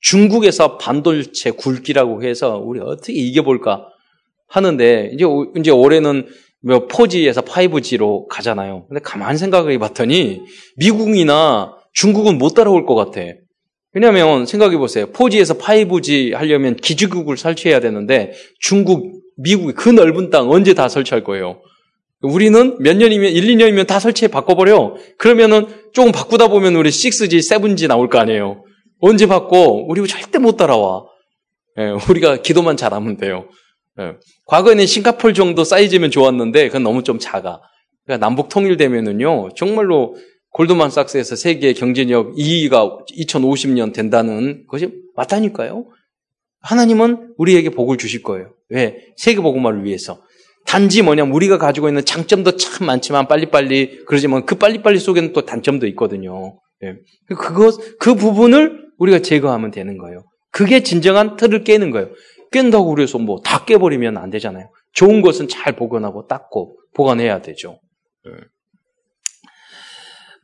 중국에서 0.00 0.78
반도체 0.78 1.50
굵기라고 1.50 2.22
해서 2.22 2.58
우리 2.58 2.80
어떻게 2.80 3.12
이겨볼까 3.12 3.86
하는데 4.48 5.10
이제 5.12 5.24
이제 5.56 5.70
올해는 5.70 6.26
뭐 6.62 6.86
4G에서 6.86 7.44
5G로 7.44 8.28
가잖아요. 8.28 8.86
근데 8.88 9.00
가만 9.00 9.36
생각해 9.36 9.78
봤더니 9.78 10.40
미국이나 10.76 11.74
중국은 11.92 12.38
못 12.38 12.54
따라올 12.54 12.86
것 12.86 12.94
같아. 12.94 13.20
왜냐하면 13.92 14.46
생각해 14.46 14.78
보세요. 14.78 15.06
4G에서 15.06 15.58
5G 15.58 16.34
하려면 16.34 16.76
기지국을 16.76 17.36
설치해야 17.36 17.80
되는데 17.80 18.32
중국, 18.60 19.20
미국 19.36 19.74
그 19.74 19.88
넓은 19.88 20.30
땅 20.30 20.50
언제 20.50 20.72
다 20.72 20.88
설치할 20.88 21.24
거예요? 21.24 21.60
우리는 22.22 22.78
몇 22.78 22.96
년이면 22.96 23.32
1, 23.32 23.56
2년이면 23.56 23.86
다 23.86 23.98
설치해 23.98 24.28
바꿔버려. 24.28 24.94
그러면은 25.18 25.66
조금 25.92 26.12
바꾸다 26.12 26.48
보면 26.48 26.76
우리 26.76 26.90
6G, 26.90 27.40
7G 27.40 27.88
나올 27.88 28.08
거 28.08 28.18
아니에요. 28.18 28.64
언제 29.00 29.26
바꿔? 29.26 29.84
우리 29.88 30.06
절대 30.06 30.38
못 30.38 30.56
따라와. 30.56 31.04
예, 31.78 31.90
우리가 32.08 32.42
기도만 32.42 32.76
잘하면 32.76 33.16
돼요. 33.16 33.46
예. 34.00 34.16
과거에는 34.46 34.86
싱가폴 34.86 35.34
정도 35.34 35.64
사이즈면 35.64 36.10
좋았는데 36.10 36.68
그건 36.68 36.82
너무 36.82 37.02
좀 37.02 37.18
작아. 37.18 37.60
그러니까 38.04 38.26
남북 38.26 38.48
통일되면은요 38.48 39.50
정말로 39.54 40.16
골드만삭스에서 40.50 41.36
세계 41.36 41.72
경제력 41.72 42.34
2위가 42.34 43.06
2050년 43.10 43.92
된다는 43.92 44.64
것이 44.66 44.90
맞다니까요. 45.16 45.86
하나님은 46.60 47.34
우리에게 47.38 47.70
복을 47.70 47.96
주실 47.98 48.22
거예요. 48.22 48.52
왜? 48.68 48.96
세계 49.16 49.40
복음화를 49.40 49.84
위해서. 49.84 50.22
단지 50.64 51.02
뭐냐면 51.02 51.34
우리가 51.34 51.58
가지고 51.58 51.88
있는 51.88 52.04
장점도 52.04 52.56
참 52.56 52.86
많지만 52.86 53.26
빨리빨리 53.26 54.04
그러지만 54.06 54.46
그 54.46 54.54
빨리빨리 54.54 54.98
속에는 54.98 55.32
또 55.32 55.44
단점도 55.44 55.86
있거든요. 55.88 56.60
예. 56.84 56.96
그것 57.34 57.98
그 57.98 58.14
부분을 58.14 58.88
우리가 58.98 59.20
제거하면 59.20 59.70
되는 59.70 59.98
거예요. 59.98 60.22
그게 60.50 60.82
진정한 60.82 61.36
틀을 61.36 61.64
깨는 61.64 61.90
거예요. 61.90 62.10
깬다고 62.52 62.94
그래서 62.94 63.18
뭐 63.18 63.42
다 63.42 63.64
깨버리면 63.64 64.16
안 64.16 64.30
되잖아요. 64.30 64.70
좋은 64.92 65.20
것은 65.22 65.48
잘 65.48 65.74
보관하고 65.74 66.28
닦고 66.28 66.78
보관해야 66.94 67.42
되죠. 67.42 67.80
예. 68.26 68.30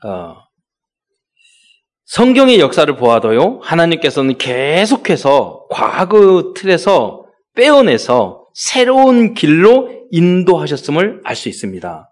어, 0.08 0.34
성경의 2.06 2.58
역사를 2.60 2.94
보아도요, 2.96 3.60
하나님께서는 3.62 4.38
계속해서 4.38 5.66
과거 5.70 6.54
틀에서 6.54 7.24
빼어내서 7.54 8.46
새로운 8.54 9.34
길로 9.34 9.90
인도하셨음을 10.10 11.20
알 11.24 11.36
수 11.36 11.48
있습니다. 11.48 12.10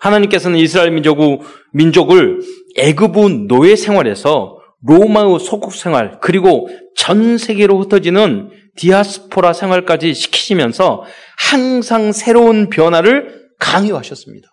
하나님께서는 0.00 0.58
이스라엘 0.58 0.90
민족을, 0.90 1.38
민족을 1.72 2.40
애굽의 2.76 3.46
노예 3.46 3.76
생활에서 3.76 4.58
로마의 4.82 5.38
소국 5.40 5.72
생활, 5.72 6.18
그리고 6.20 6.68
전 6.96 7.38
세계로 7.38 7.78
흩어지는 7.80 8.50
디아스포라 8.76 9.52
생활까지 9.52 10.14
시키시면서 10.14 11.04
항상 11.38 12.12
새로운 12.12 12.68
변화를 12.70 13.48
강요하셨습니다. 13.58 14.48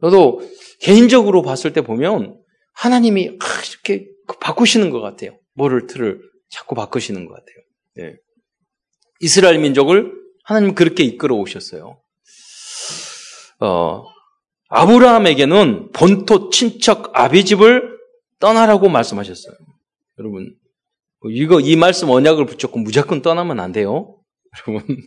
저도 0.00 0.40
개인적으로 0.80 1.42
봤을 1.42 1.72
때 1.72 1.80
보면 1.80 2.38
하나님이 2.74 3.22
이렇게 3.22 4.06
바꾸시는 4.40 4.90
것 4.90 5.00
같아요. 5.00 5.38
뭐를 5.54 5.86
틀을 5.86 6.20
자꾸 6.50 6.74
바꾸시는 6.74 7.26
것 7.26 7.34
같아요. 7.34 7.56
네. 7.96 8.16
이스라엘 9.20 9.58
민족을 9.58 10.12
하나님 10.44 10.74
그렇게 10.74 11.02
이끌어 11.02 11.34
오셨어요. 11.36 11.98
어, 13.60 14.04
아브라함에게는 14.68 15.92
본토 15.92 16.50
친척 16.50 17.10
아비집을 17.14 17.96
떠나라고 18.38 18.88
말씀하셨어요. 18.88 19.54
여러분, 20.18 20.54
이거, 21.24 21.60
이 21.60 21.76
말씀 21.76 22.10
언약을 22.10 22.46
붙였고 22.46 22.78
무조건 22.78 23.22
떠나면 23.22 23.60
안 23.60 23.72
돼요. 23.72 24.18
여러분, 24.68 25.02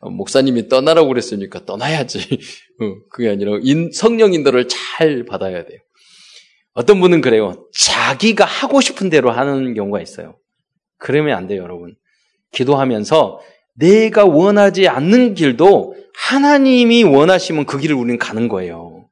목사님이 0.00 0.68
떠나라고 0.68 1.08
그랬으니까 1.08 1.64
떠나야지. 1.64 2.18
어, 2.80 2.94
그게 3.10 3.28
아니라 3.28 3.52
성령 3.92 4.32
인도를 4.32 4.68
잘 4.68 5.24
받아야 5.24 5.64
돼요. 5.64 5.78
어떤 6.72 7.00
분은 7.00 7.20
그래요. 7.20 7.66
자기가 7.78 8.44
하고 8.44 8.80
싶은 8.80 9.10
대로 9.10 9.30
하는 9.30 9.74
경우가 9.74 10.00
있어요. 10.00 10.38
그러면 10.98 11.36
안 11.36 11.46
돼요, 11.46 11.62
여러분. 11.62 11.94
기도하면서 12.52 13.40
내가 13.74 14.24
원하지 14.24 14.88
않는 14.88 15.34
길도 15.34 15.96
하나님이 16.14 17.04
원하시면 17.04 17.66
그 17.66 17.78
길을 17.78 17.96
우리는 17.96 18.18
가는 18.18 18.48
거예요. 18.48 19.08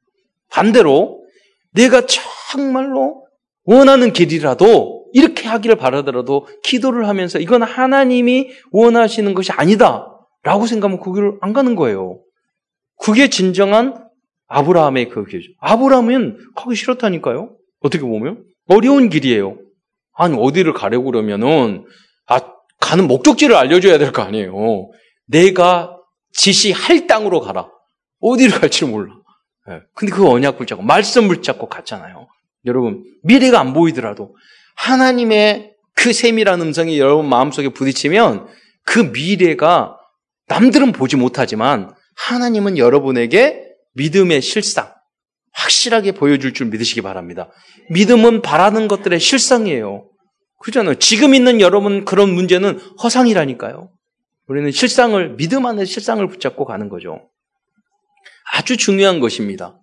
반대로 0.50 1.24
내가 1.72 2.06
정말로 2.06 3.26
원하는 3.64 4.12
길이라도 4.12 4.97
이렇게 5.12 5.48
하기를 5.48 5.76
바라더라도 5.76 6.46
기도를 6.62 7.08
하면서 7.08 7.38
이건 7.38 7.62
하나님이 7.62 8.50
원하시는 8.72 9.34
것이 9.34 9.52
아니다. 9.52 10.06
라고 10.42 10.66
생각하면 10.66 11.00
그 11.00 11.12
길을 11.12 11.38
안 11.40 11.52
가는 11.52 11.74
거예요. 11.74 12.20
그게 13.00 13.28
진정한 13.28 14.06
아브라함의 14.48 15.08
그 15.10 15.24
길이죠. 15.24 15.52
아브라함은 15.60 16.38
가기 16.56 16.74
싫었다니까요. 16.74 17.56
어떻게 17.80 18.02
보면 18.02 18.44
어려운 18.68 19.08
길이에요. 19.08 19.58
아니 20.14 20.36
어디를 20.38 20.72
가려고 20.72 21.06
그러면은 21.10 21.84
아 22.26 22.40
가는 22.80 23.06
목적지를 23.06 23.54
알려줘야 23.56 23.98
될 23.98 24.12
거 24.12 24.22
아니에요. 24.22 24.90
내가 25.26 25.96
지시할 26.32 27.06
땅으로 27.06 27.40
가라. 27.40 27.68
어디를 28.20 28.58
갈지 28.60 28.84
몰라. 28.84 29.14
네. 29.66 29.80
근데 29.94 30.12
그 30.12 30.26
언약 30.28 30.58
붙잡고 30.58 30.82
말씀 30.82 31.28
붙잡고 31.28 31.68
갔잖아요. 31.68 32.26
여러분 32.64 33.04
미래가 33.22 33.60
안 33.60 33.72
보이더라도 33.72 34.34
하나님의 34.78 35.72
그 35.94 36.12
세밀한 36.12 36.60
음성이 36.60 36.98
여러분 36.98 37.28
마음속에 37.28 37.68
부딪히면 37.70 38.46
그 38.84 38.98
미래가 39.00 39.96
남들은 40.46 40.92
보지 40.92 41.16
못하지만 41.16 41.92
하나님은 42.16 42.78
여러분에게 42.78 43.64
믿음의 43.94 44.40
실상 44.40 44.92
확실하게 45.52 46.12
보여줄 46.12 46.54
줄 46.54 46.68
믿으시기 46.68 47.02
바랍니다. 47.02 47.50
믿음은 47.90 48.42
바라는 48.42 48.86
것들의 48.88 49.18
실상이에요. 49.18 50.08
그렇잖아요. 50.60 50.94
지금 50.96 51.34
있는 51.34 51.60
여러분 51.60 52.04
그런 52.04 52.30
문제는 52.30 52.78
허상이라니까요. 53.02 53.90
우리는 54.46 54.70
실상을, 54.70 55.36
믿음 55.36 55.66
안에 55.66 55.84
실상을 55.84 56.26
붙잡고 56.26 56.64
가는 56.64 56.88
거죠. 56.88 57.28
아주 58.52 58.76
중요한 58.76 59.20
것입니다. 59.20 59.78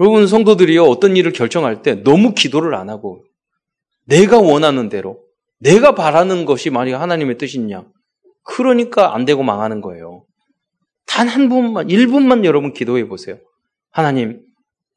여러분 0.00 0.26
성도들이요, 0.26 0.84
어떤 0.84 1.16
일을 1.16 1.32
결정할 1.32 1.82
때 1.82 2.02
너무 2.02 2.34
기도를 2.34 2.74
안 2.74 2.88
하고, 2.88 3.22
내가 4.06 4.38
원하는 4.38 4.88
대로, 4.88 5.20
내가 5.60 5.94
바라는 5.94 6.44
것이 6.44 6.70
만약 6.70 7.00
하나님의 7.00 7.38
뜻이냐. 7.38 7.84
그러니까 8.44 9.14
안 9.14 9.24
되고 9.24 9.42
망하는 9.42 9.80
거예요. 9.80 10.24
단 11.06 11.28
한 11.28 11.48
분만, 11.48 11.86
1분만 11.88 12.44
여러분 12.44 12.72
기도해 12.72 13.06
보세요. 13.06 13.38
하나님, 13.90 14.40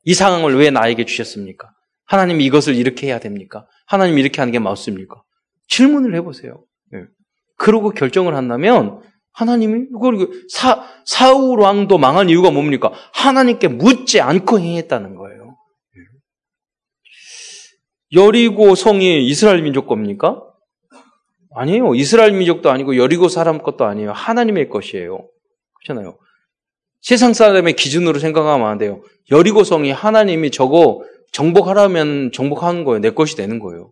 이 0.03 0.13
상황을 0.13 0.55
왜 0.57 0.69
나에게 0.71 1.05
주셨습니까? 1.05 1.69
하나님 2.05 2.39
이것을 2.41 2.75
이렇게 2.75 3.07
해야 3.07 3.19
됩니까? 3.19 3.67
하나님 3.87 4.17
이렇게 4.17 4.41
하는 4.41 4.51
게 4.51 4.59
맞습니까? 4.59 5.21
질문을 5.67 6.15
해보세요. 6.15 6.63
네. 6.91 6.99
그러고 7.57 7.89
결정을 7.91 8.35
한다면 8.35 9.01
하나님이 9.33 9.87
그리고 10.01 10.31
사 10.49 10.87
사울 11.05 11.59
왕도 11.59 11.97
망한 11.97 12.29
이유가 12.29 12.51
뭡니까? 12.51 12.91
하나님께 13.13 13.67
묻지 13.67 14.21
않고 14.21 14.59
행했다는 14.59 15.15
거예요. 15.15 15.44
여리고 18.15 18.75
성이 18.75 19.27
이스라엘 19.27 19.61
민족 19.61 19.87
겁니까? 19.87 20.41
아니에요. 21.53 21.95
이스라엘 21.95 22.33
민족도 22.33 22.69
아니고 22.69 22.97
여리고 22.97 23.27
사람 23.29 23.59
것도 23.59 23.85
아니에요. 23.85 24.11
하나님의 24.11 24.69
것이에요. 24.69 25.27
그렇잖아요. 25.75 26.17
세상 27.01 27.33
사람의 27.33 27.73
기준으로 27.73 28.19
생각하면 28.19 28.67
안 28.67 28.77
돼요. 28.77 29.03
여리고 29.31 29.63
성이 29.63 29.91
하나님이 29.91 30.51
저거 30.51 31.03
정복하라면 31.31 32.31
정복하는 32.31 32.83
거예요. 32.83 32.99
내 32.99 33.11
것이 33.11 33.35
되는 33.35 33.59
거예요. 33.59 33.91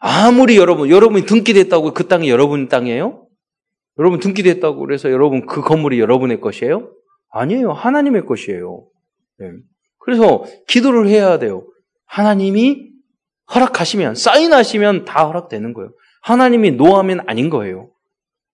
아무리 0.00 0.56
여러분, 0.56 0.90
여러분이 0.90 1.26
등기됐다고 1.26 1.92
그 1.92 2.06
땅이 2.06 2.28
여러분 2.30 2.68
땅이에요? 2.68 3.26
여러분 3.98 4.20
등기됐다고 4.20 4.78
그래서 4.80 5.10
여러분 5.10 5.46
그 5.46 5.62
건물이 5.62 5.98
여러분의 6.00 6.40
것이에요? 6.40 6.92
아니에요. 7.30 7.72
하나님의 7.72 8.26
것이에요. 8.26 8.86
네. 9.38 9.50
그래서 9.98 10.44
기도를 10.68 11.08
해야 11.08 11.38
돼요. 11.38 11.66
하나님이 12.06 12.90
허락하시면, 13.54 14.14
사인하시면 14.14 15.04
다 15.04 15.26
허락되는 15.26 15.72
거예요. 15.72 15.90
하나님이 16.22 16.72
노하면 16.72 17.20
아닌 17.26 17.50
거예요. 17.50 17.90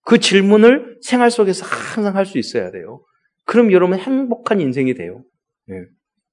그 0.05 0.19
질문을 0.19 0.99
생활 1.01 1.31
속에서 1.31 1.65
항상 1.65 2.15
할 2.15 2.25
수 2.25 2.37
있어야 2.37 2.71
돼요. 2.71 3.03
그럼 3.45 3.71
여러분 3.71 3.97
행복한 3.97 4.61
인생이 4.61 4.93
돼요. 4.93 5.23
네. 5.67 5.75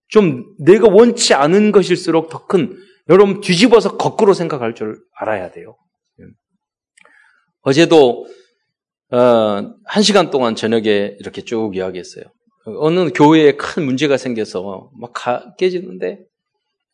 좀 0.08 0.44
내가 0.58 0.88
원치 0.88 1.34
않은 1.34 1.72
것일수록 1.72 2.28
더 2.30 2.46
큰, 2.46 2.76
여러분 3.08 3.40
뒤집어서 3.40 3.96
거꾸로 3.96 4.34
생각할 4.34 4.74
줄 4.74 5.00
알아야 5.14 5.50
돼요. 5.50 5.76
네. 6.18 6.26
어제도 7.62 8.26
어, 9.12 9.18
한 9.84 10.02
시간 10.02 10.30
동안 10.30 10.54
저녁에 10.54 11.16
이렇게 11.18 11.42
쭉 11.42 11.74
이야기했어요. 11.74 12.24
어느 12.78 13.10
교회에 13.12 13.56
큰 13.56 13.84
문제가 13.84 14.16
생겨서 14.16 14.90
막 15.00 15.12
가, 15.12 15.54
깨지는데 15.58 16.20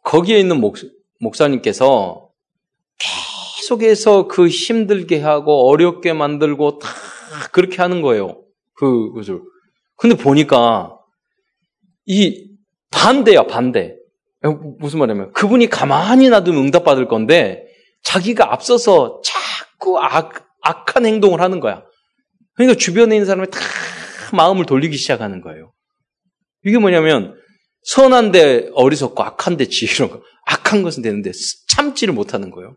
거기에 0.04 0.38
있는 0.38 0.61
목, 0.61 0.76
목사님께서 1.20 2.30
계속해서 2.99 4.28
그 4.28 4.49
힘들게 4.49 5.20
하고 5.20 5.68
어렵게 5.68 6.12
만들고 6.12 6.78
다 6.78 6.88
그렇게 7.52 7.82
하는 7.82 8.02
거예요. 8.02 8.42
그 8.75 9.12
것을. 9.12 9.40
근데 9.96 10.16
보니까 10.16 10.99
이 12.06 12.50
반대야 12.90 13.44
반대. 13.44 13.96
무슨 14.78 15.00
말이냐면 15.00 15.32
그분이 15.32 15.68
가만히 15.68 16.28
놔두면 16.28 16.66
응답받을 16.66 17.08
건데 17.08 17.66
자기가 18.04 18.52
앞서서 18.52 19.20
자꾸 19.25 19.99
악, 19.99 20.46
악한 20.62 21.04
행동을 21.06 21.40
하는 21.40 21.58
거야. 21.58 21.82
그러니까 22.54 22.78
주변에 22.78 23.16
있는 23.16 23.26
사람이 23.26 23.50
다 23.50 23.58
마음을 24.35 24.66
돌리기 24.66 24.96
시작하는 24.96 25.40
거예요. 25.40 25.73
이게 26.64 26.78
뭐냐면 26.78 27.35
선한데 27.87 28.70
어리석고 28.75 29.22
악한데 29.22 29.66
지혜로운 29.66 30.11
거. 30.11 30.22
악한 30.46 30.83
것은 30.83 31.03
되는데 31.03 31.33
참지를 31.68 32.14
못하는 32.14 32.51
거예요. 32.51 32.77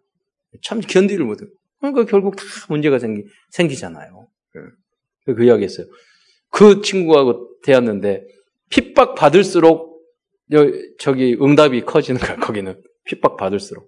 참 0.64 0.80
견디를 0.80 1.26
못해요. 1.26 1.50
그러니까 1.80 2.06
결국 2.06 2.36
다 2.36 2.44
문제가 2.68 3.00
생기, 3.00 3.24
생기잖아요. 3.52 4.28
예. 4.56 5.34
그 5.34 5.44
이야기 5.44 5.64
했어요. 5.64 5.88
그 6.50 6.82
친구하고 6.82 7.48
대했는데 7.64 8.24
핍박 8.70 9.16
받을수록 9.16 10.02
저기 11.00 11.38
응답이 11.40 11.82
커지는 11.82 12.20
거야, 12.20 12.36
거기는. 12.38 12.82
핍박 13.06 13.38
받을수록. 13.38 13.88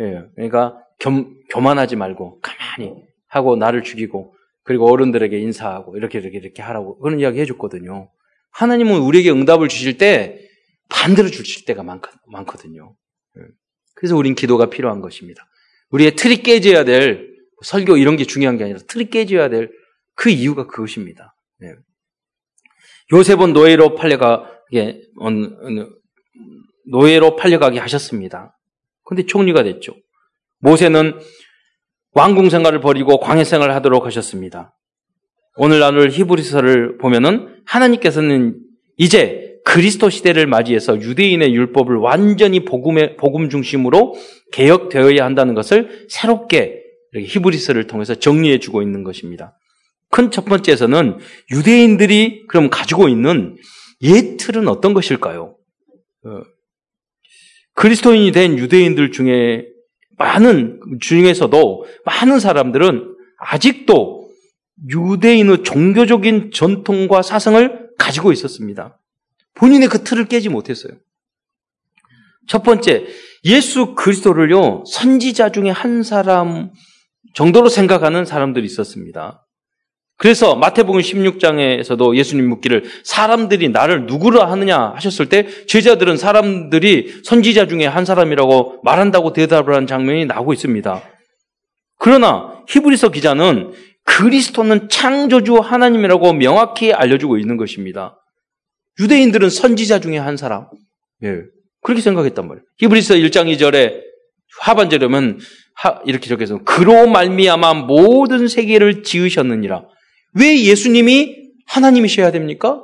예. 0.00 0.22
그러니까 0.34 0.78
겸, 0.98 1.34
교만하지 1.50 1.96
말고 1.96 2.40
가만히 2.40 2.94
하고 3.28 3.56
나를 3.56 3.82
죽이고 3.82 4.34
그리고 4.62 4.90
어른들에게 4.90 5.38
인사하고 5.38 5.96
이렇게 5.96 6.18
이렇게 6.18 6.38
이렇게 6.38 6.62
하라고 6.62 6.98
그런 6.98 7.20
이야기 7.20 7.40
해줬거든요. 7.40 8.10
하나님은 8.52 9.00
우리에게 9.00 9.30
응답을 9.30 9.68
주실 9.68 9.98
때 9.98 10.40
반대로 10.88 11.28
주실 11.28 11.64
때가 11.64 11.82
많거 11.82 12.58
든요. 12.58 12.96
예. 13.38 13.42
그래서 13.94 14.16
우린 14.16 14.34
기도가 14.34 14.70
필요한 14.70 15.00
것입니다. 15.00 15.46
우리의 15.90 16.16
틀이 16.16 16.42
깨져야 16.42 16.84
될 16.84 17.34
설교 17.62 17.96
이런 17.96 18.16
게 18.16 18.24
중요한 18.24 18.56
게 18.56 18.64
아니라 18.64 18.78
틀이 18.86 19.10
깨져야 19.10 19.48
될 19.48 19.70
그 20.16 20.30
이유가 20.30 20.66
그것입니다. 20.66 21.36
네. 21.60 21.74
요셉은 23.12 23.52
노예로 23.52 23.94
팔려가게 23.94 25.02
노예로 26.90 27.36
팔려가게 27.36 27.78
하셨습니다. 27.78 28.58
근데 29.04 29.24
총리가 29.24 29.62
됐죠. 29.62 29.94
모세는 30.58 31.20
왕궁 32.12 32.48
생활을 32.50 32.80
버리고 32.80 33.20
광해 33.20 33.44
생활을 33.44 33.74
하도록 33.76 34.04
하셨습니다. 34.04 34.74
오늘 35.56 35.78
나눌 35.78 36.10
히브리서를 36.10 36.98
보면은 36.98 37.62
하나님께서는 37.66 38.58
이제 38.96 39.45
그리스도 39.66 40.10
시대를 40.10 40.46
맞이해서 40.46 41.00
유대인의 41.00 41.52
율법을 41.52 41.96
완전히 41.96 42.64
복음의 42.64 43.16
복음 43.16 43.50
중심으로 43.50 44.14
개혁되어야 44.52 45.24
한다는 45.24 45.54
것을 45.54 46.06
새롭게 46.08 46.84
히브리서를 47.12 47.88
통해서 47.88 48.14
정리해 48.14 48.60
주고 48.60 48.80
있는 48.80 49.02
것입니다. 49.02 49.58
큰 50.08 50.30
첫 50.30 50.44
번째에서는 50.44 51.18
유대인들이 51.50 52.46
그럼 52.46 52.70
가지고 52.70 53.08
있는 53.08 53.56
옛 54.02 54.36
틀은 54.36 54.68
어떤 54.68 54.94
것일까요? 54.94 55.56
어, 56.26 56.42
그리스도인이 57.74 58.30
된 58.30 58.58
유대인들 58.58 59.10
중에 59.10 59.66
많은 60.16 60.80
중에서도 61.00 61.84
많은 62.04 62.38
사람들은 62.38 63.16
아직도 63.38 64.30
유대인의 64.88 65.64
종교적인 65.64 66.52
전통과 66.52 67.22
사상을 67.22 67.90
가지고 67.98 68.30
있었습니다. 68.30 69.00
본인의 69.56 69.88
그 69.88 70.04
틀을 70.04 70.26
깨지 70.26 70.48
못했어요. 70.48 70.92
첫 72.46 72.62
번째, 72.62 73.06
예수 73.44 73.94
그리스도를요, 73.94 74.84
선지자 74.86 75.50
중에 75.50 75.70
한 75.70 76.02
사람 76.02 76.70
정도로 77.34 77.68
생각하는 77.68 78.24
사람들이 78.24 78.64
있었습니다. 78.66 79.46
그래서 80.18 80.56
마태복음 80.56 81.00
16장에서도 81.00 82.16
예수님 82.16 82.48
묻기를 82.48 82.84
사람들이 83.04 83.68
나를 83.68 84.06
누구라 84.06 84.50
하느냐 84.50 84.92
하셨을 84.94 85.28
때 85.28 85.46
제자들은 85.66 86.16
사람들이 86.16 87.20
선지자 87.22 87.66
중에 87.66 87.84
한 87.86 88.06
사람이라고 88.06 88.80
말한다고 88.82 89.34
대답을 89.34 89.74
한 89.74 89.86
장면이 89.86 90.24
나오고 90.24 90.54
있습니다. 90.54 91.02
그러나 91.98 92.62
히브리서 92.68 93.10
기자는 93.10 93.72
그리스도는 94.04 94.88
창조주 94.88 95.56
하나님이라고 95.56 96.32
명확히 96.32 96.94
알려주고 96.94 97.36
있는 97.36 97.58
것입니다. 97.58 98.18
유대인들은 99.00 99.50
선지자 99.50 100.00
중에 100.00 100.18
한 100.18 100.36
사람. 100.36 100.66
예. 101.22 101.42
그렇게 101.82 102.00
생각했단 102.02 102.46
말이에요. 102.48 102.64
히브리서 102.78 103.14
1장 103.14 103.54
2절에 103.56 104.00
하반절에 104.60 105.08
면 105.08 105.38
이렇게 106.06 106.28
적혀서 106.28 106.64
그로 106.64 107.06
말미암아 107.06 107.74
모든 107.74 108.48
세계를 108.48 109.02
지으셨느니라. 109.02 109.86
왜 110.34 110.62
예수님이 110.64 111.36
하나님이셔야 111.66 112.30
됩니까? 112.30 112.82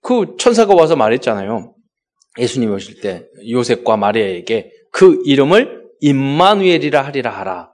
그 0.00 0.36
천사가 0.38 0.74
와서 0.74 0.96
말했잖아요. 0.96 1.74
예수님 2.38 2.72
오실 2.72 3.00
때 3.00 3.26
요셉과 3.48 3.96
마리아에게 3.96 4.70
그 4.90 5.20
이름을 5.24 5.82
임마누엘이라 6.00 7.02
하리라 7.02 7.30
하라. 7.30 7.72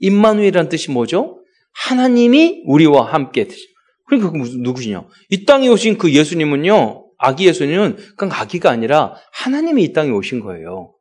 임마누엘이라는 0.00 0.68
뜻이 0.68 0.90
뭐죠? 0.90 1.40
하나님이 1.72 2.62
우리와 2.66 3.12
함께 3.12 3.46
그러니까 4.06 4.30
그 4.30 4.36
무슨 4.36 4.62
누구시냐? 4.62 5.06
이 5.30 5.44
땅에 5.44 5.68
오신 5.68 5.98
그 5.98 6.12
예수님은요, 6.12 7.06
아기 7.18 7.46
예수님은 7.46 7.96
그냥 8.16 8.38
아기가 8.38 8.70
아니라 8.70 9.14
하나님이 9.32 9.84
이 9.84 9.92
땅에 9.92 10.10
오신 10.10 10.40
거예요. 10.40 10.94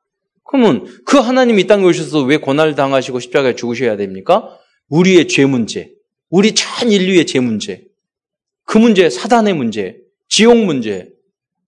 그러면 0.45 0.85
그 1.05 1.17
하나님이 1.17 1.63
이 1.63 1.67
땅에 1.67 1.83
오셔서 1.83 2.21
왜 2.23 2.37
고난을 2.37 2.75
당하시고 2.75 3.19
십자가에 3.19 3.55
죽으셔야 3.55 3.97
됩니까? 3.97 4.57
우리의 4.89 5.27
죄 5.27 5.45
문제, 5.45 5.91
우리 6.29 6.53
전 6.53 6.91
인류의 6.91 7.25
죄 7.25 7.39
문제, 7.39 7.85
그 8.65 8.77
문제, 8.77 9.09
사단의 9.09 9.53
문제, 9.53 9.97
지옥 10.29 10.57
문제, 10.57 11.09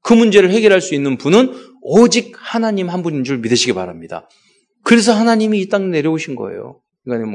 그 0.02 0.14
문제를 0.14 0.52
해결할 0.52 0.82
수 0.82 0.94
있는 0.94 1.18
분은 1.18 1.54
오직 1.82 2.34
하나님 2.36 2.90
한 2.90 3.02
분인 3.02 3.24
줄 3.24 3.40
믿으시기 3.40 3.74
바랍니다. 3.74 4.30
그래서 4.84 5.14
하나님이 5.14 5.60
이 5.62 5.70
땅에 5.70 5.88
내려오신 5.88 6.36
거예요. 6.36 6.80
인간의 7.06 7.28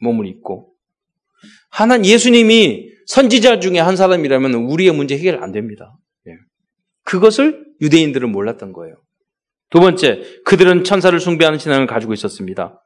몸을 0.00 0.26
입고. 0.26 0.72
하나 1.70 2.02
예수님이 2.02 2.93
선지자 3.06 3.60
중에 3.60 3.78
한 3.78 3.96
사람이라면 3.96 4.54
우리의 4.54 4.92
문제 4.92 5.16
해결 5.16 5.42
안 5.42 5.52
됩니다. 5.52 5.96
예. 6.28 6.32
그것을 7.04 7.64
유대인들은 7.80 8.30
몰랐던 8.30 8.72
거예요. 8.72 8.96
두 9.70 9.80
번째, 9.80 10.22
그들은 10.44 10.84
천사를 10.84 11.18
숭배하는 11.18 11.58
신앙을 11.58 11.86
가지고 11.86 12.12
있었습니다. 12.14 12.80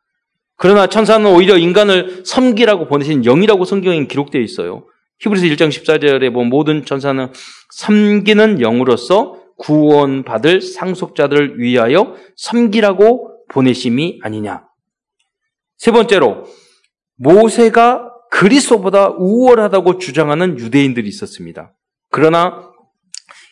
그러나 0.56 0.88
천사는 0.88 1.24
오히려 1.26 1.56
인간을 1.56 2.22
섬기라고 2.24 2.88
보내신 2.88 3.22
영이라고 3.22 3.64
성경에 3.64 4.06
기록되어 4.06 4.40
있어요. 4.40 4.86
히브리서 5.20 5.46
1장 5.46 5.68
14절에 5.68 6.32
보면 6.32 6.48
모든 6.48 6.84
천사는 6.84 7.30
섬기는 7.70 8.60
영으로서 8.60 9.40
구원받을 9.58 10.60
상속자들을 10.60 11.60
위하여 11.60 12.14
섬기라고 12.36 13.44
보내심이 13.48 14.20
아니냐. 14.22 14.64
세 15.76 15.90
번째로 15.90 16.44
모세가 17.16 18.12
그리스도보다 18.30 19.08
우월하다고 19.10 19.98
주장하는 19.98 20.58
유대인들이 20.58 21.08
있었습니다. 21.08 21.74
그러나 22.10 22.70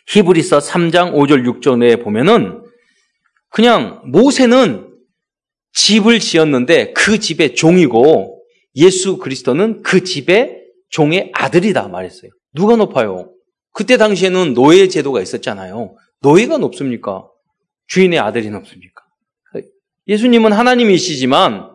히브리서 0.09 0.59
3장 0.59 1.15
5절 1.15 1.61
6절에 1.61 2.03
보면은 2.03 2.63
그냥 3.51 4.03
모세는 4.05 4.93
집을 5.73 6.21
지었는데 6.21 6.93
그 6.93 7.19
집의 7.19 7.55
종이고 7.55 8.43
예수 8.77 9.19
그리스도는 9.19 9.83
그 9.83 10.05
집의 10.05 10.63
종의 10.91 11.33
아들이다 11.35 11.89
말했어요. 11.89 12.31
누가 12.55 12.77
높아요? 12.77 13.33
그때 13.73 13.97
당시에는 13.97 14.55
노예 14.55 14.89
제도가 14.89 15.21
있었잖아요. 15.21 15.97
노예가 16.23 16.59
높습니까? 16.59 17.29
주인의 17.89 18.19
아들이 18.19 18.51
높습니까? 18.51 19.03
예수님은 20.09 20.53
하나님이시지만 20.53 21.73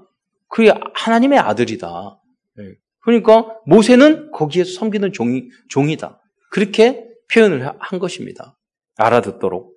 그 0.48 0.72
하나님의 0.94 1.40
아들이다. 1.40 2.21
네. 3.08 3.22
그러니까 3.22 3.58
모세는 3.66 4.32
거기에서 4.32 4.74
섬기는 4.74 5.12
종이, 5.14 5.50
종이다. 5.70 6.20
그렇게 6.52 7.04
표현을 7.34 7.72
한 7.80 8.00
것입니다. 8.00 8.58
알아듣도록. 8.98 9.74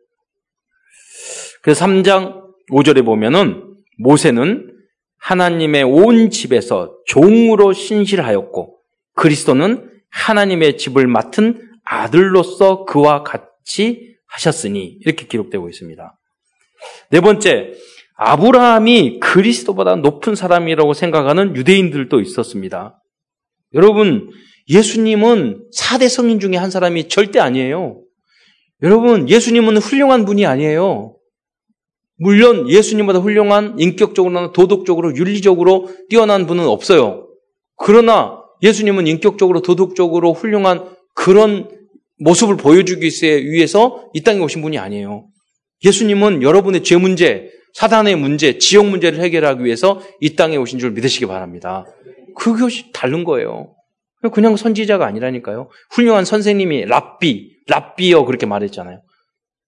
그래서 1.62 1.86
3장 1.86 2.42
5절에 2.70 3.04
보면은 3.04 3.74
모세는 3.98 4.70
하나님의 5.18 5.84
온 5.84 6.30
집에서 6.30 6.98
종으로 7.06 7.72
신실하였고 7.72 8.78
그리스도는 9.14 9.90
하나님의 10.10 10.76
집을 10.76 11.06
맡은 11.06 11.70
아들로서 11.84 12.84
그와 12.84 13.22
같이 13.22 14.14
하셨으니 14.26 14.98
이렇게 15.00 15.26
기록되고 15.26 15.68
있습니다. 15.68 16.18
네 17.10 17.20
번째, 17.20 17.72
아브라함이 18.16 19.20
그리스도보다 19.20 19.96
높은 19.96 20.34
사람이라고 20.34 20.92
생각하는 20.92 21.56
유대인들도 21.56 22.20
있었습니다. 22.20 23.00
여러분, 23.74 24.30
예수님은 24.68 25.68
4대 25.76 26.08
성인 26.08 26.40
중에 26.40 26.56
한 26.56 26.70
사람이 26.70 27.08
절대 27.08 27.40
아니에요. 27.40 28.00
여러분, 28.82 29.28
예수님은 29.28 29.78
훌륭한 29.78 30.24
분이 30.24 30.46
아니에요. 30.46 31.16
물론 32.16 32.70
예수님보다 32.70 33.18
훌륭한 33.18 33.76
인격적으로나 33.78 34.52
도덕적으로 34.52 35.16
윤리적으로 35.16 35.90
뛰어난 36.08 36.46
분은 36.46 36.64
없어요. 36.64 37.28
그러나 37.76 38.40
예수님은 38.62 39.06
인격적으로 39.06 39.62
도덕적으로 39.62 40.32
훌륭한 40.32 40.94
그런 41.14 41.68
모습을 42.18 42.56
보여주기 42.56 43.10
위해서 43.50 44.08
이 44.14 44.22
땅에 44.22 44.40
오신 44.40 44.62
분이 44.62 44.78
아니에요. 44.78 45.26
예수님은 45.84 46.42
여러분의 46.42 46.84
죄 46.84 46.96
문제, 46.96 47.50
사단의 47.74 48.16
문제, 48.16 48.58
지역 48.58 48.86
문제를 48.86 49.20
해결하기 49.20 49.64
위해서 49.64 50.00
이 50.20 50.36
땅에 50.36 50.56
오신 50.56 50.78
줄 50.78 50.92
믿으시기 50.92 51.26
바랍니다. 51.26 51.84
그것이 52.34 52.92
다른 52.92 53.24
거예요. 53.24 53.74
그냥 54.32 54.56
선지자가 54.56 55.06
아니라니까요. 55.06 55.70
훌륭한 55.90 56.24
선생님이 56.24 56.86
랍비, 56.86 57.58
랍비어 57.66 58.24
그렇게 58.24 58.46
말했잖아요. 58.46 59.02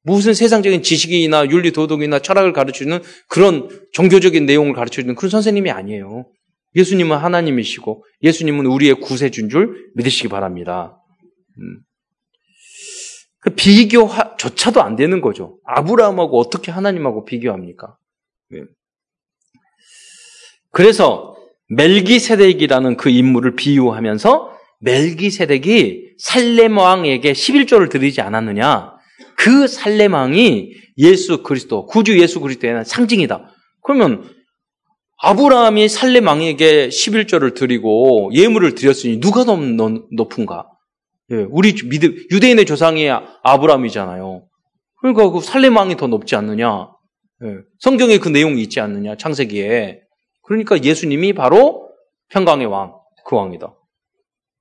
무슨 0.02 0.34
세상적인 0.34 0.82
지식이나 0.82 1.50
윤리 1.50 1.72
도덕이나 1.72 2.20
철학을 2.20 2.52
가르치는 2.52 3.00
그런 3.28 3.68
종교적인 3.92 4.46
내용을 4.46 4.72
가르치는 4.72 5.16
그런 5.16 5.30
선생님이 5.30 5.70
아니에요. 5.70 6.26
예수님은 6.76 7.16
하나님이시고 7.16 8.04
예수님은 8.22 8.66
우리의 8.66 8.94
구세주인 9.00 9.48
줄 9.48 9.90
믿으시기 9.94 10.28
바랍니다. 10.28 10.96
음. 11.58 11.80
그 13.40 13.50
비교조차도 13.50 14.82
안 14.82 14.96
되는 14.96 15.20
거죠. 15.20 15.58
아브라함하고 15.64 16.38
어떻게 16.38 16.70
하나님하고 16.70 17.24
비교합니까? 17.24 17.96
네. 18.50 18.60
그래서 20.70 21.35
멜기세덱이라는 21.68 22.96
그 22.96 23.10
인물을 23.10 23.56
비유하면서 23.56 24.56
멜기세덱이 24.80 26.02
살렘 26.18 26.78
왕에게 26.78 27.32
11조를 27.32 27.90
드리지 27.90 28.20
않았느냐? 28.20 28.94
그 29.36 29.66
살렘 29.66 30.14
왕이 30.14 30.72
예수 30.98 31.42
그리스도, 31.42 31.86
구주 31.86 32.18
예수 32.20 32.40
그리스도의 32.40 32.84
상징이다. 32.84 33.50
그러면 33.82 34.28
아브라함이 35.18 35.88
살렘 35.88 36.26
왕에게 36.26 36.88
11조를 36.88 37.54
드리고 37.54 38.30
예물을 38.34 38.74
드렸으니 38.74 39.20
누가 39.20 39.44
더 39.44 39.56
높은가? 40.12 40.66
예, 41.32 41.46
우리 41.50 41.74
미드, 41.88 42.26
유대인의 42.30 42.66
조상이 42.66 43.08
아브라함이잖아요. 43.42 44.46
그러니까 45.00 45.30
그 45.30 45.40
살렘 45.40 45.76
왕이 45.76 45.96
더 45.96 46.06
높지 46.06 46.36
않느냐? 46.36 46.88
예, 47.44 47.48
성경에 47.80 48.18
그 48.18 48.28
내용이 48.28 48.62
있지 48.62 48.80
않느냐? 48.80 49.16
창세기에. 49.16 50.00
그러니까 50.46 50.82
예수님이 50.82 51.32
바로 51.32 51.90
평강의 52.30 52.66
왕, 52.66 52.94
그 53.24 53.36
왕이다. 53.36 53.74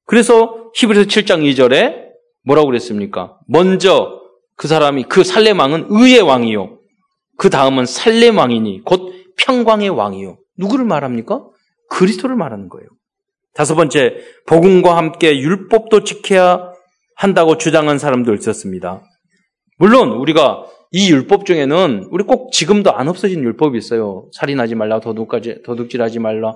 그래서 0.05 0.71
히브리서 0.75 1.05
7장 1.05 1.41
2절에 1.43 2.05
뭐라고 2.43 2.67
그랬습니까? 2.67 3.39
먼저 3.47 4.21
그 4.55 4.67
사람이 4.67 5.03
그 5.03 5.23
살렘 5.23 5.59
왕은 5.59 5.87
의의 5.89 6.21
왕이요. 6.21 6.79
그 7.37 7.49
다음은 7.49 7.85
살렘 7.85 8.37
왕이니 8.37 8.81
곧 8.85 9.11
평강의 9.37 9.89
왕이요. 9.89 10.37
누구를 10.57 10.85
말합니까? 10.85 11.43
그리스도를 11.89 12.35
말하는 12.35 12.69
거예요. 12.69 12.87
다섯 13.53 13.75
번째, 13.75 14.17
복음과 14.47 14.97
함께 14.97 15.39
율법도 15.39 16.03
지켜야 16.03 16.71
한다고 17.15 17.57
주장한 17.57 17.99
사람도 17.99 18.33
있었습니다. 18.33 19.01
물론 19.77 20.11
우리가 20.11 20.65
이 20.91 21.11
율법 21.11 21.45
중에는 21.45 22.07
우리 22.11 22.23
꼭 22.23 22.51
지금도 22.51 22.93
안 22.93 23.07
없어진 23.07 23.43
율법이 23.43 23.77
있어요. 23.77 24.27
살인하지 24.33 24.75
말라, 24.75 24.99
도둑까지 24.99 25.63
도둑질하지 25.63 26.19
말라, 26.19 26.53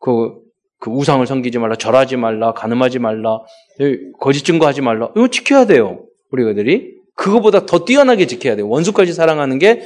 그, 0.00 0.34
그 0.80 0.90
우상을 0.90 1.26
섬기지 1.26 1.58
말라, 1.58 1.76
절하지 1.76 2.16
말라, 2.16 2.52
가늠하지 2.52 2.98
말라, 3.00 3.40
거짓 4.20 4.44
증거하지 4.44 4.80
말라. 4.80 5.10
이거 5.16 5.28
지켜야 5.28 5.66
돼요. 5.66 6.04
우리가들이 6.30 6.96
그거보다 7.16 7.66
더 7.66 7.84
뛰어나게 7.84 8.26
지켜야 8.26 8.54
돼요. 8.54 8.68
원수까지 8.68 9.12
사랑하는 9.12 9.58
게 9.58 9.80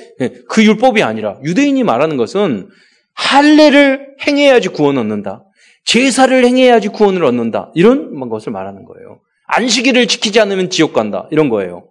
그 0.49 0.64
율법이 0.64 1.03
아니라 1.03 1.38
유대인이 1.42 1.83
말하는 1.83 2.16
것은 2.18 2.68
할례를 3.14 4.16
행해야지 4.27 4.68
구원 4.68 4.99
얻는다. 4.99 5.45
제사를 5.85 6.45
행해야지 6.45 6.88
구원을 6.88 7.25
얻는다. 7.25 7.71
이런 7.75 8.29
것을 8.29 8.53
말하는 8.53 8.85
거예요. 8.85 9.21
안식일을 9.47 10.07
지키지 10.07 10.40
않으면 10.40 10.71
지옥 10.71 10.92
간다. 10.92 11.27
이런 11.31 11.49
거예요. 11.49 11.88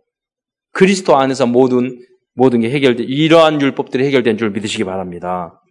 그리스도 0.71 1.17
안에서 1.17 1.45
모든 1.45 1.99
모든 2.34 2.62
게 2.62 2.69
해결돼 2.69 3.03
이러한 3.03 3.62
율법들이 3.62 4.05
해결된 4.05 4.38
줄 4.38 4.51
믿으시기 4.51 4.84
바랍니다. 4.84 5.62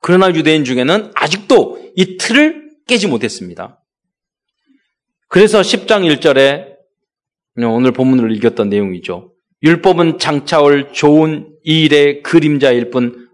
그러나 0.00 0.28
유대인 0.34 0.64
중에는 0.64 1.12
아직도 1.14 1.92
이 1.96 2.16
틀을 2.18 2.70
깨지 2.86 3.08
못했습니다. 3.08 3.82
그래서 5.28 5.60
10장 5.60 6.08
1절에 6.18 6.74
오늘 7.66 7.92
본문을 7.92 8.34
읽었던 8.36 8.68
내용이죠. 8.68 9.32
율법은 9.62 10.18
장차올 10.18 10.92
좋은 10.92 11.48
일의 11.64 12.22
그림자일 12.22 12.90
뿐 12.90 13.24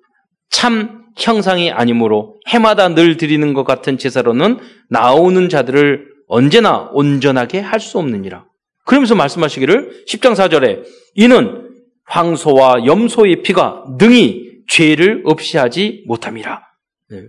참 0.51 1.05
형상이 1.17 1.71
아니므로 1.71 2.41
해마다 2.49 2.89
늘 2.89 3.17
드리는 3.17 3.55
것 3.55 3.65
같은 3.65 3.99
제사로는 3.99 4.59
나오는 4.89 5.49
자들을 5.49 6.11
언제나 6.29 6.91
온전하게 6.93 7.61
할 7.61 7.81
수 7.81 7.99
없느니라. 7.99 8.45
그러면서 8.85 9.15
말씀하시기를 9.15 10.05
10장 10.09 10.35
4절에 10.35 10.85
이는 11.15 11.69
황소와 12.05 12.87
염소의 12.87 13.43
피가 13.43 13.85
능히 13.99 14.63
죄를 14.69 15.23
없이 15.25 15.59
하지 15.59 16.05
못함이라. 16.07 16.63
네. 17.11 17.23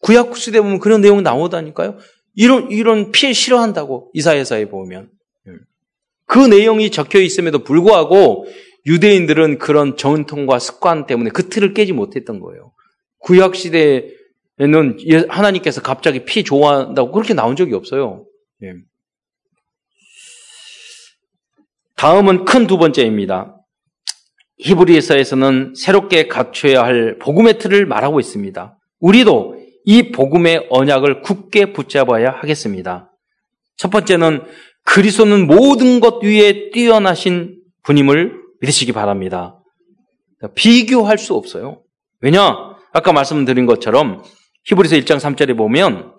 구약 0.00 0.36
시대 0.36 0.60
보면 0.60 0.78
그런 0.78 1.00
내용 1.00 1.22
나오다니까요. 1.22 1.98
이런 2.34 2.70
이런 2.70 3.12
피 3.12 3.32
싫어한다고 3.32 4.10
이사야서에 4.12 4.66
보면 4.66 5.10
네. 5.46 5.52
그 6.26 6.38
내용이 6.38 6.90
적혀 6.90 7.20
있음에도 7.20 7.60
불구하고 7.60 8.46
유대인들은 8.86 9.58
그런 9.58 9.96
전통과 9.96 10.58
습관 10.58 11.06
때문에 11.06 11.30
그 11.30 11.48
틀을 11.48 11.72
깨지 11.74 11.92
못했던 11.92 12.40
거예요. 12.40 12.72
구약 13.18 13.54
시대에는 13.54 14.98
예, 15.06 15.24
하나님께서 15.28 15.80
갑자기 15.80 16.24
피 16.24 16.44
좋아한다고 16.44 17.12
그렇게 17.12 17.32
나온 17.32 17.56
적이 17.56 17.74
없어요. 17.74 18.26
예. 18.62 18.74
다음은 22.04 22.44
큰 22.44 22.66
두 22.66 22.76
번째입니다. 22.76 23.56
히브리서에서는 24.58 25.72
새롭게 25.74 26.28
갖춰야 26.28 26.82
할 26.82 27.16
복음의 27.18 27.58
틀을 27.58 27.86
말하고 27.86 28.20
있습니다. 28.20 28.78
우리도 29.00 29.56
이 29.86 30.12
복음의 30.12 30.66
언약을 30.68 31.22
굳게 31.22 31.72
붙잡아야 31.72 32.30
하겠습니다. 32.30 33.10
첫 33.78 33.90
번째는 33.90 34.42
그리스도는 34.84 35.46
모든 35.46 36.00
것 36.00 36.22
위에 36.22 36.68
뛰어나신 36.72 37.62
분임을 37.84 38.34
믿으시기 38.60 38.92
바랍니다. 38.92 39.62
비교할 40.54 41.16
수 41.16 41.32
없어요. 41.32 41.80
왜냐? 42.20 42.54
아까 42.92 43.14
말씀드린 43.14 43.64
것처럼 43.64 44.22
히브리서 44.64 44.96
1장 44.96 45.18
3절에 45.18 45.56
보면 45.56 46.12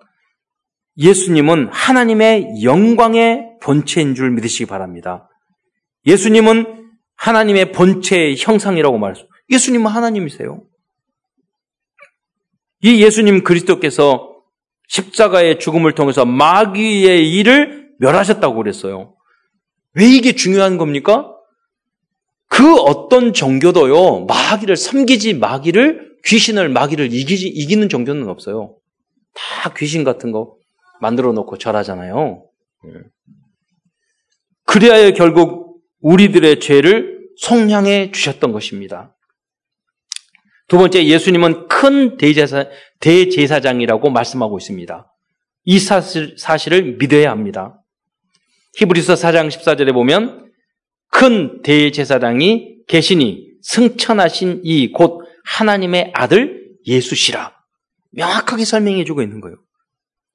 예수님은 0.98 1.68
하나님의 1.70 2.64
영광의 2.64 3.58
본체인 3.62 4.16
줄 4.16 4.32
믿으시기 4.32 4.66
바랍니다. 4.66 5.28
예수님은 6.06 6.90
하나님의 7.16 7.72
본체의 7.72 8.36
형상이라고 8.38 8.98
말했어요. 8.98 9.26
예수님은 9.50 9.86
하나님이세요. 9.86 10.62
이 12.82 13.02
예수님 13.02 13.42
그리스도께서 13.42 14.36
십자가의 14.88 15.58
죽음을 15.58 15.92
통해서 15.94 16.24
마귀의 16.24 17.32
일을 17.34 17.90
멸하셨다고 17.98 18.54
그랬어요. 18.54 19.14
왜 19.94 20.06
이게 20.06 20.34
중요한 20.34 20.76
겁니까? 20.76 21.32
그 22.48 22.76
어떤 22.76 23.32
종교도요, 23.32 24.26
마귀를 24.26 24.76
섬기지 24.76 25.34
마귀를, 25.34 26.16
귀신을 26.24 26.68
마귀를 26.68 27.12
이기지, 27.12 27.48
이기는 27.48 27.88
종교는 27.88 28.28
없어요. 28.28 28.76
다 29.34 29.72
귀신 29.74 30.04
같은 30.04 30.32
거 30.32 30.56
만들어 31.00 31.32
놓고 31.32 31.58
절하잖아요. 31.58 32.44
예. 32.86 32.90
그리하여 34.64 35.12
결국 35.12 35.65
우리들의 36.00 36.60
죄를 36.60 37.28
속량해 37.36 38.12
주셨던 38.12 38.52
것입니다. 38.52 39.16
두 40.68 40.78
번째, 40.78 41.04
예수님은 41.04 41.68
큰 41.68 42.16
대제사, 42.16 42.66
대제사장이라고 43.00 44.10
말씀하고 44.10 44.58
있습니다. 44.58 45.12
이 45.64 45.78
사실, 45.78 46.36
사실을 46.38 46.96
믿어야 46.98 47.30
합니다. 47.30 47.82
히브리서 48.76 49.14
4장 49.14 49.48
14절에 49.48 49.92
보면 49.92 50.50
큰 51.10 51.62
대제사장이 51.62 52.84
계시니 52.88 53.46
승천하신 53.62 54.62
이 54.64 54.92
곧 54.92 55.24
하나님의 55.44 56.12
아들 56.14 56.66
예수시라. 56.86 57.54
명확하게 58.12 58.64
설명해 58.64 59.04
주고 59.04 59.22
있는 59.22 59.40
거예요. 59.40 59.56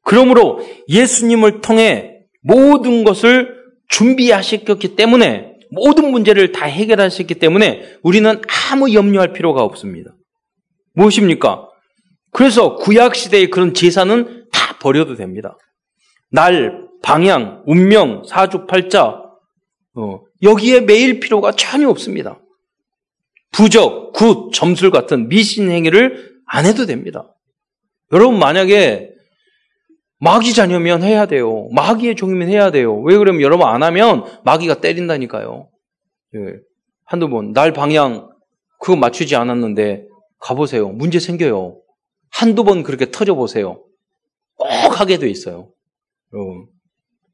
그러므로 0.03 0.59
예수님을 0.87 1.61
통해 1.61 2.19
모든 2.41 3.03
것을 3.03 3.55
준비하셨기 3.89 4.95
때문에 4.95 5.50
모든 5.71 6.11
문제를 6.11 6.51
다 6.51 6.65
해결하셨기 6.65 7.35
때문에 7.35 7.97
우리는 8.03 8.41
아무 8.71 8.93
염려할 8.93 9.33
필요가 9.33 9.63
없습니다. 9.63 10.13
무엇입니까? 10.93 11.69
그래서 12.31 12.75
구약 12.75 13.15
시대의 13.15 13.49
그런 13.49 13.73
제사는 13.73 14.47
다 14.51 14.77
버려도 14.79 15.15
됩니다. 15.15 15.57
날, 16.29 16.87
방향, 17.01 17.63
운명, 17.65 18.23
사주팔자 18.27 19.21
어, 19.95 20.19
여기에 20.43 20.81
매일 20.81 21.19
필요가 21.19 21.51
전혀 21.51 21.89
없습니다. 21.89 22.39
부적, 23.51 24.13
굿, 24.13 24.51
점술 24.53 24.91
같은 24.91 25.27
미신 25.27 25.69
행위를 25.69 26.31
안 26.45 26.65
해도 26.65 26.85
됩니다. 26.85 27.33
여러분 28.11 28.39
만약에 28.39 29.10
마귀 30.21 30.53
자녀면 30.53 31.01
해야 31.01 31.25
돼요. 31.25 31.67
마귀의 31.71 32.15
종이면 32.15 32.47
해야 32.47 32.69
돼요. 32.69 32.95
왜 33.01 33.17
그러면 33.17 33.41
여러분 33.41 33.67
안 33.67 33.81
하면 33.81 34.23
마귀가 34.43 34.79
때린다니까요. 34.79 35.67
예. 36.35 36.39
한두 37.05 37.27
번, 37.27 37.53
날 37.53 37.73
방향, 37.73 38.29
그거 38.79 38.95
맞추지 38.95 39.35
않았는데 39.35 40.05
가보세요. 40.39 40.89
문제 40.89 41.19
생겨요. 41.19 41.81
한두 42.29 42.63
번 42.63 42.83
그렇게 42.83 43.09
터져보세요. 43.09 43.83
꼭 44.55 45.01
하게 45.01 45.17
돼 45.17 45.27
있어요. 45.27 45.71
여러분. 46.33 46.67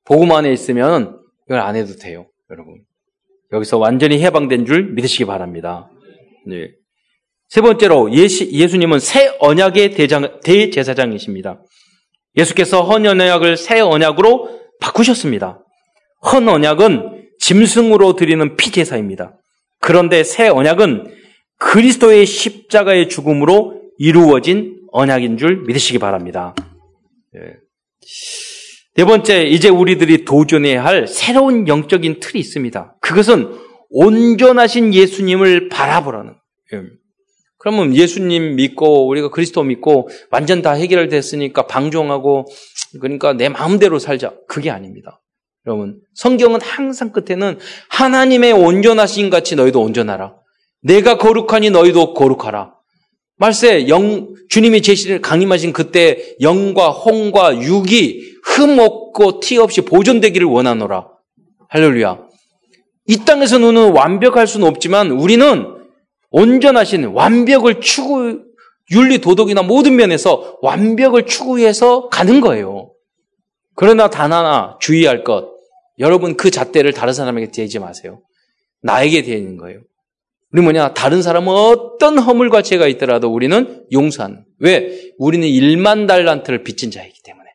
복음 0.06 0.32
안에 0.32 0.52
있으면 0.54 1.20
이걸 1.48 1.60
안 1.60 1.76
해도 1.76 1.94
돼요. 1.98 2.28
여러분. 2.50 2.84
여기서 3.52 3.78
완전히 3.78 4.24
해방된 4.24 4.66
줄 4.66 4.94
믿으시기 4.94 5.26
바랍니다. 5.26 5.90
네. 6.46 6.72
세 7.50 7.60
번째로 7.60 8.14
예시, 8.14 8.52
예수님은 8.52 9.00
새 9.00 9.36
언약의 9.40 9.92
대장, 9.92 10.40
대제사장이십니다. 10.42 11.62
예수께서 12.38 12.84
헌 12.84 13.06
언약을 13.06 13.58
새 13.58 13.80
언약으로 13.80 14.60
바꾸셨습니다. 14.80 15.64
헌 16.32 16.48
언약은 16.48 17.30
짐승으로 17.40 18.16
드리는 18.16 18.56
피제사입니다. 18.56 19.38
그런데 19.80 20.24
새 20.24 20.48
언약은 20.48 21.14
그리스도의 21.58 22.26
십자가의 22.26 23.10
죽음으로 23.10 23.82
이루어진 23.98 24.78
언약인 24.92 25.38
줄 25.38 25.64
믿으시기 25.66 26.00
바랍니다. 26.00 26.56
네. 27.34 27.42
네 28.96 29.06
번째, 29.06 29.44
이제 29.44 29.70
우리들이 29.70 30.26
도전해야 30.26 30.84
할 30.84 31.08
새로운 31.08 31.68
영적인 31.68 32.20
틀이 32.20 32.40
있습니다. 32.40 32.96
그것은 33.00 33.56
온전하신 33.90 34.94
예수님을 34.94 35.70
바라보라는 35.70 36.34
거예요. 36.72 36.86
그러면 37.68 37.94
예수님 37.94 38.56
믿고 38.56 39.08
우리가 39.08 39.30
그리스도 39.30 39.62
믿고 39.62 40.08
완전 40.32 40.62
다 40.62 40.72
해결됐으니까 40.72 41.68
방종하고 41.68 42.46
그러니까 43.02 43.34
내 43.34 43.50
마음대로 43.50 44.00
살자. 44.00 44.34
그게 44.48 44.70
아닙니다. 44.70 45.22
여러분, 45.66 46.00
성경은 46.14 46.62
항상 46.62 47.12
끝에는 47.12 47.60
하나님의 47.90 48.54
온전하신 48.54 49.30
같이 49.30 49.58
너희도 49.58 49.82
온전하라. 49.82 50.36
내가 50.82 51.18
거룩하니 51.18 51.72
너희도 51.72 52.14
거룩하라. 52.14 52.74
말세 53.36 53.90
영 53.90 54.34
주님이 54.48 54.82
제시를 54.82 55.20
강림하신 55.20 55.74
그때 55.74 56.38
영과 56.40 56.90
홍과 56.90 57.62
육이 57.62 58.38
흠 58.46 58.80
없고 58.80 59.42
티 59.42 59.58
없이 59.58 59.82
보존되기를 59.82 60.48
원하노라. 60.48 61.10
할렐루야. 61.68 62.18
이 63.08 63.26
땅에서 63.26 63.58
너는 63.58 63.92
완벽할 63.92 64.48
수는 64.48 64.66
없지만 64.66 65.12
우리는 65.12 65.77
온전하신 66.30 67.06
완벽을 67.06 67.82
추구, 67.82 68.44
윤리, 68.92 69.20
도덕이나 69.20 69.64
모든 69.64 69.96
면에서 69.96 70.58
완벽을 70.62 71.26
추구해서 71.26 72.10
가는 72.10 72.42
거예요. 72.42 72.94
그러나 73.76 74.10
단 74.10 74.34
하나 74.34 74.78
주의할 74.80 75.24
것. 75.24 75.56
여러분 76.00 76.38
그 76.38 76.52
잣대를 76.52 76.94
다른 76.94 77.14
사람에게 77.14 77.52
대지 77.52 77.80
마세요. 77.80 78.22
나에게 78.82 79.24
대는 79.24 79.58
거예요. 79.58 79.82
우리 80.52 80.62
뭐냐? 80.62 80.94
다른 80.94 81.22
사람은 81.22 81.54
어떤 81.54 82.18
허물과 82.18 82.62
죄가 82.62 82.88
있더라도 82.88 83.32
우리는 83.34 83.86
용서하는. 83.92 84.46
왜? 84.60 85.12
우리는 85.18 85.48
1만 85.48 86.08
달란트를 86.08 86.64
빚진 86.64 86.90
자이기 86.90 87.20
때문에. 87.24 87.50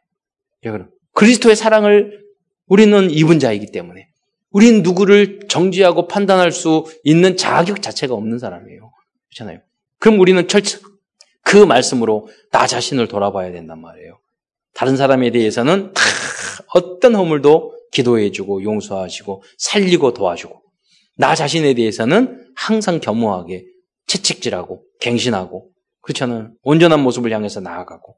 여러분, 0.65 0.91
그리스도의 1.15 1.57
사랑을 1.57 2.23
우리는 2.67 3.11
입은 3.11 3.39
자이기 3.39 3.73
때문에. 3.73 4.09
우린 4.53 4.83
누구를 4.83 5.41
정지하고 5.49 6.07
판단할 6.07 6.53
수 6.53 6.85
있는 7.05 7.37
자격 7.37 7.83
자체가 7.83 8.15
없는 8.15 8.38
사람이에요. 8.38 8.93
그렇잖아요. 9.31 9.61
그럼 9.99 10.21
우리는 10.21 10.47
철저 10.47 10.79
그 11.43 11.57
말씀으로 11.57 12.29
나 12.51 12.67
자신을 12.67 13.09
돌아봐야 13.09 13.51
된단 13.53 13.81
말이에요. 13.81 14.19
다른 14.75 14.97
사람에 14.97 15.31
대해서는 15.31 15.93
다 15.93 16.03
어떤 16.75 17.15
허물도 17.15 17.79
기도해주고 17.93 18.62
용서하시고 18.62 19.43
살리고 19.59 20.15
도와주고 20.15 20.62
나 21.17 21.35
자신에 21.35 21.75
대해서는 21.75 22.47
항상 22.55 23.01
겸허하게 23.01 23.65
채찍질하고 24.07 24.83
갱신하고 25.01 25.71
그렇잖아요. 26.01 26.53
온전한 26.62 27.01
모습을 27.01 27.33
향해서 27.33 27.61
나아가고 27.61 28.17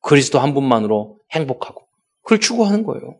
그리스도 0.00 0.38
한 0.38 0.54
분만으로 0.54 1.18
행복하고 1.32 1.86
그걸 2.22 2.40
추구하는 2.40 2.84
거예요. 2.84 3.18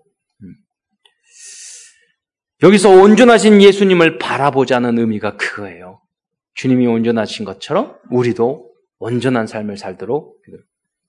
여기서 2.63 2.91
온전하신 2.91 3.61
예수님을 3.61 4.19
바라보자는 4.19 4.99
의미가 4.99 5.37
그거예요. 5.37 6.01
주님이 6.55 6.87
온전하신 6.87 7.45
것처럼 7.45 7.99
우리도 8.11 8.73
온전한 8.99 9.47
삶을 9.47 9.77
살도록. 9.77 10.41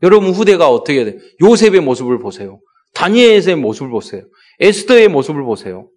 여러분 0.04 0.32
후대가 0.32 0.70
어떻게 0.70 1.06
돼요? 1.06 1.20
요셉의 1.42 1.80
모습을 1.82 2.20
보세요. 2.20 2.60
다니엘의 2.94 3.56
모습을 3.56 3.90
보세요. 3.90 4.24
에스더의 4.60 5.08
모습을 5.08 5.44
보세요. 5.44 5.90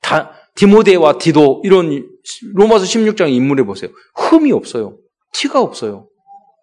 다, 0.00 0.32
디모데와 0.56 1.18
디도 1.18 1.62
이런 1.64 2.08
로마서 2.54 2.84
16장 2.84 3.32
인물에 3.32 3.62
보세요. 3.62 3.90
흠이 4.14 4.52
없어요. 4.52 4.98
티가 5.32 5.60
없어요. 5.60 6.08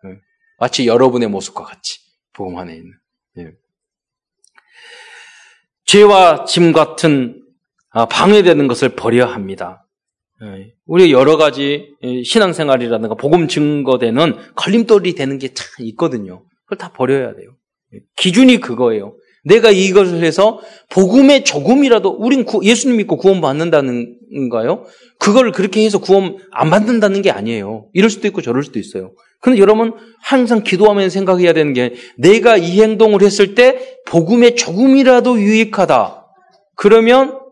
네. 0.04 0.20
마치 0.60 0.88
여러분의 0.88 1.30
모습과 1.30 1.64
같이 1.64 2.00
복음 2.34 2.58
안에 2.58 2.74
있는. 2.76 2.92
네. 3.36 3.52
죄와 5.86 6.46
짐 6.46 6.74
같은 6.74 7.40
아, 7.40 7.43
방해되는 8.10 8.68
것을 8.68 8.90
버려야 8.90 9.28
합니다. 9.28 9.86
예, 10.44 10.74
우리 10.86 11.12
여러 11.14 11.38
가지 11.38 11.90
신앙생활이라든가 12.26 13.16
복음 13.16 13.48
증거되는 13.48 14.36
걸림돌이 14.56 15.16
되는 15.16 15.38
게 15.38 15.50
참 15.54 15.86
있거든요. 15.86 16.44
그걸 16.66 16.78
다 16.78 16.92
버려야 16.92 17.36
돼요. 17.36 17.52
예, 17.94 18.00
기준이 18.18 18.60
그거예요. 18.60 19.16
내가 19.46 19.72
이것을 19.72 20.24
해서 20.24 20.62
복음에 20.90 21.44
조금이라도 21.44 22.10
우린 22.10 22.46
구, 22.46 22.62
예수님 22.64 22.98
믿고 22.98 23.18
구원 23.18 23.42
받는다는가요? 23.42 24.86
그걸 25.20 25.52
그렇게 25.52 25.84
해서 25.84 26.00
구원 26.00 26.38
안 26.52 26.70
받는다는 26.70 27.22
게 27.22 27.30
아니에요. 27.30 27.88
이럴 27.94 28.10
수도 28.10 28.28
있고 28.30 28.42
저럴 28.42 28.64
수도 28.64 28.80
있어요. 28.80 29.12
그런데 29.42 29.62
여러분 29.62 29.94
항상 30.22 30.64
기도하면 30.64 31.10
생각해야 31.10 31.52
되는 31.52 31.74
게 31.74 31.94
내가 32.18 32.56
이 32.56 32.82
행동을 32.82 33.22
했을 33.22 33.54
때 33.54 33.98
복음에 34.06 34.56
조금이라도 34.56 35.38
유익하다. 35.40 36.26
그러면 36.76 37.43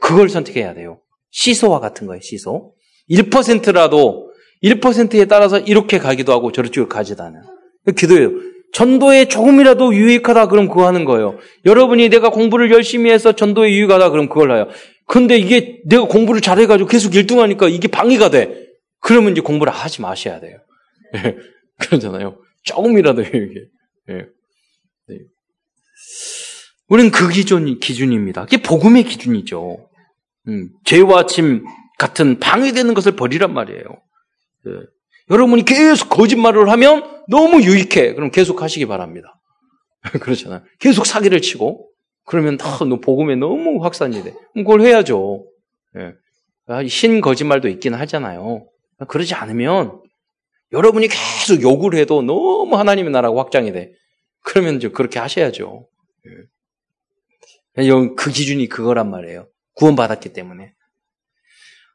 그걸 0.00 0.28
선택해야 0.28 0.74
돼요. 0.74 1.00
시소와 1.30 1.80
같은 1.80 2.06
거예요. 2.06 2.20
시소. 2.20 2.74
1%라도 3.10 4.30
1%에 4.62 5.24
따라서 5.26 5.58
이렇게 5.58 5.98
가기도 5.98 6.32
하고 6.32 6.52
저렇게 6.52 6.84
가지도 6.86 7.22
않아요. 7.22 7.42
기도해요. 7.96 8.30
전도에 8.72 9.26
조금이라도 9.26 9.94
유익하다 9.94 10.48
그럼 10.48 10.68
그거 10.68 10.86
하는 10.86 11.04
거예요. 11.04 11.38
여러분이 11.64 12.08
내가 12.08 12.30
공부를 12.30 12.70
열심히 12.70 13.10
해서 13.10 13.32
전도에 13.32 13.70
유익하다 13.70 14.10
그럼 14.10 14.28
그걸 14.28 14.52
해요. 14.52 14.68
근데 15.06 15.36
이게 15.36 15.80
내가 15.86 16.04
공부를 16.06 16.40
잘해가지고 16.40 16.88
계속 16.88 17.12
1등하니까 17.12 17.72
이게 17.72 17.88
방해가 17.88 18.30
돼. 18.30 18.68
그러면 19.00 19.32
이제 19.32 19.40
공부를 19.40 19.72
하지 19.72 20.02
마셔야 20.02 20.40
돼요. 20.40 20.58
예. 21.16 21.36
그러잖아요. 21.80 22.38
조금이라도 22.62 23.22
이게. 23.22 23.64
예. 24.10 24.14
네. 25.08 25.18
우리는 26.88 27.10
그 27.10 27.28
기준, 27.28 27.80
기준입니다. 27.80 28.44
그게 28.44 28.62
복음의 28.62 29.04
기준이죠. 29.04 29.89
음, 30.48 30.70
죄와 30.84 31.26
침 31.26 31.64
같은 31.98 32.38
방해되는 32.38 32.94
것을 32.94 33.16
버리란 33.16 33.52
말이에요. 33.52 33.84
예. 34.66 34.72
여러분이 35.30 35.64
계속 35.64 36.08
거짓말을 36.08 36.68
하면 36.70 37.22
너무 37.28 37.62
유익해. 37.62 38.14
그럼 38.14 38.30
계속 38.30 38.62
하시기 38.62 38.86
바랍니다. 38.86 39.40
그렇잖아요. 40.20 40.62
계속 40.78 41.06
사기를 41.06 41.40
치고 41.40 41.88
그러면 42.24 42.56
다 42.56 42.78
복음에 43.02 43.36
너무 43.36 43.84
확산이 43.84 44.22
돼. 44.22 44.34
그걸 44.54 44.80
해야죠. 44.80 45.46
예. 45.98 46.14
아, 46.66 46.86
신 46.86 47.20
거짓말도 47.20 47.68
있긴 47.68 47.94
하잖아요. 47.94 48.66
그러지 49.08 49.34
않으면 49.34 50.00
여러분이 50.72 51.08
계속 51.08 51.62
욕을 51.62 51.94
해도 51.94 52.22
너무 52.22 52.76
하나님의 52.76 53.10
나라가 53.10 53.38
확장이 53.38 53.72
돼. 53.72 53.92
그러면 54.42 54.76
이제 54.76 54.88
그렇게 54.88 55.18
하셔야죠. 55.18 55.88
예. 56.26 57.90
그 58.16 58.30
기준이 58.30 58.68
그거란 58.68 59.10
말이에요. 59.10 59.48
구원받았기 59.74 60.32
때문에. 60.32 60.72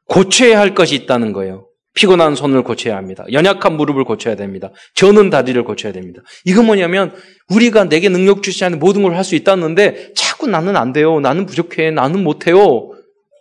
고쳐야 0.06 0.58
할 0.60 0.74
것이 0.74 0.94
있다는 0.94 1.32
거예요. 1.32 1.68
피곤한 1.94 2.34
손을 2.34 2.62
고쳐야 2.62 2.96
합니다. 2.96 3.24
연약한 3.32 3.76
무릎을 3.76 4.04
고쳐야 4.04 4.36
됩니다. 4.36 4.70
저는 4.94 5.30
다리를 5.30 5.62
고쳐야 5.64 5.92
됩니다. 5.92 6.20
이건 6.44 6.66
뭐냐면 6.66 7.14
우리가 7.48 7.84
내게 7.88 8.08
능력 8.10 8.42
주시 8.42 8.64
않는 8.64 8.78
모든 8.78 9.02
걸 9.02 9.14
할 9.14 9.24
수 9.24 9.34
있다는데 9.34 10.12
자꾸 10.14 10.46
나는 10.46 10.76
안 10.76 10.92
돼요. 10.92 11.20
나는 11.20 11.46
부족해. 11.46 11.90
나는 11.90 12.22
못해요. 12.22 12.90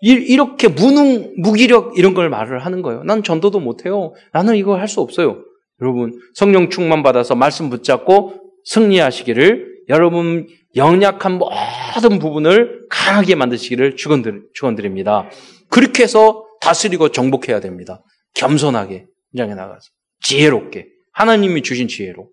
이렇게 0.01 0.67
무능, 0.67 1.33
무기력 1.37 1.97
이런 1.97 2.13
걸 2.13 2.29
말을 2.29 2.59
하는 2.59 2.81
거예요. 2.81 3.03
난 3.03 3.23
전도도 3.23 3.59
못해요. 3.59 4.13
나는 4.31 4.55
이거 4.55 4.77
할 4.77 4.87
수 4.87 5.01
없어요. 5.01 5.43
여러분 5.81 6.17
성령 6.35 6.69
충만 6.69 7.03
받아서 7.03 7.35
말씀 7.35 7.69
붙잡고 7.69 8.33
승리하시기를 8.63 9.83
여러분 9.89 10.47
영약한 10.75 11.39
모든 11.39 12.19
부분을 12.19 12.85
강하게 12.89 13.35
만드시기를 13.35 13.95
축원드립니다. 13.95 15.29
그렇게 15.69 16.03
해서 16.03 16.45
다스리고 16.61 17.09
정복해야 17.09 17.59
됩니다. 17.59 18.03
겸손하게 18.33 19.05
현장에 19.31 19.55
나가서 19.55 19.89
지혜롭게 20.21 20.87
하나님이 21.13 21.61
주신 21.61 21.87
지혜로 21.87 22.29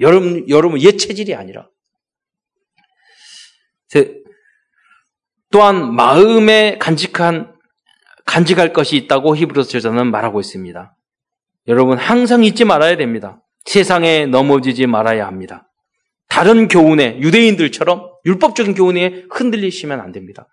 여러분 0.00 0.48
여러분 0.48 0.80
옛 0.82 0.96
체질이 0.96 1.34
아니라 1.34 1.68
또한 5.50 5.94
마음에 5.94 6.76
간직한 6.78 7.54
간직할 8.26 8.74
것이 8.74 8.96
있다고 8.96 9.34
히브리서 9.34 9.68
저자는 9.70 10.10
말하고 10.10 10.40
있습니다. 10.40 10.94
여러분 11.68 11.96
항상 11.96 12.44
잊지 12.44 12.64
말아야 12.64 12.96
됩니다. 12.96 13.42
세상에 13.64 14.26
넘어지지 14.26 14.86
말아야 14.86 15.26
합니다. 15.26 15.67
다른 16.38 16.68
교훈에 16.68 17.18
유대인들처럼 17.20 18.12
율법적인 18.24 18.74
교훈에 18.74 19.24
흔들리시면 19.28 19.98
안 19.98 20.12
됩니다. 20.12 20.46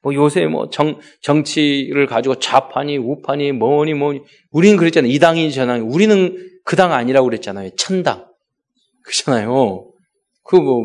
뭐 0.00 0.14
요새 0.14 0.46
뭐 0.46 0.70
정, 0.70 1.00
정치를 1.20 2.06
가지고 2.06 2.36
좌파니 2.36 2.96
우파니 2.96 3.50
뭐니 3.50 3.94
뭐니 3.94 4.20
우리는 4.52 4.76
그랬잖아요. 4.76 5.10
이 5.10 5.18
당이 5.18 5.50
저 5.50 5.66
당. 5.66 5.90
우리는 5.90 6.36
그 6.64 6.76
당 6.76 6.92
아니라고 6.92 7.24
그랬잖아요. 7.26 7.70
천당. 7.76 8.24
그렇잖아요. 9.02 9.90
그 10.44 10.56
뭐 10.60 10.84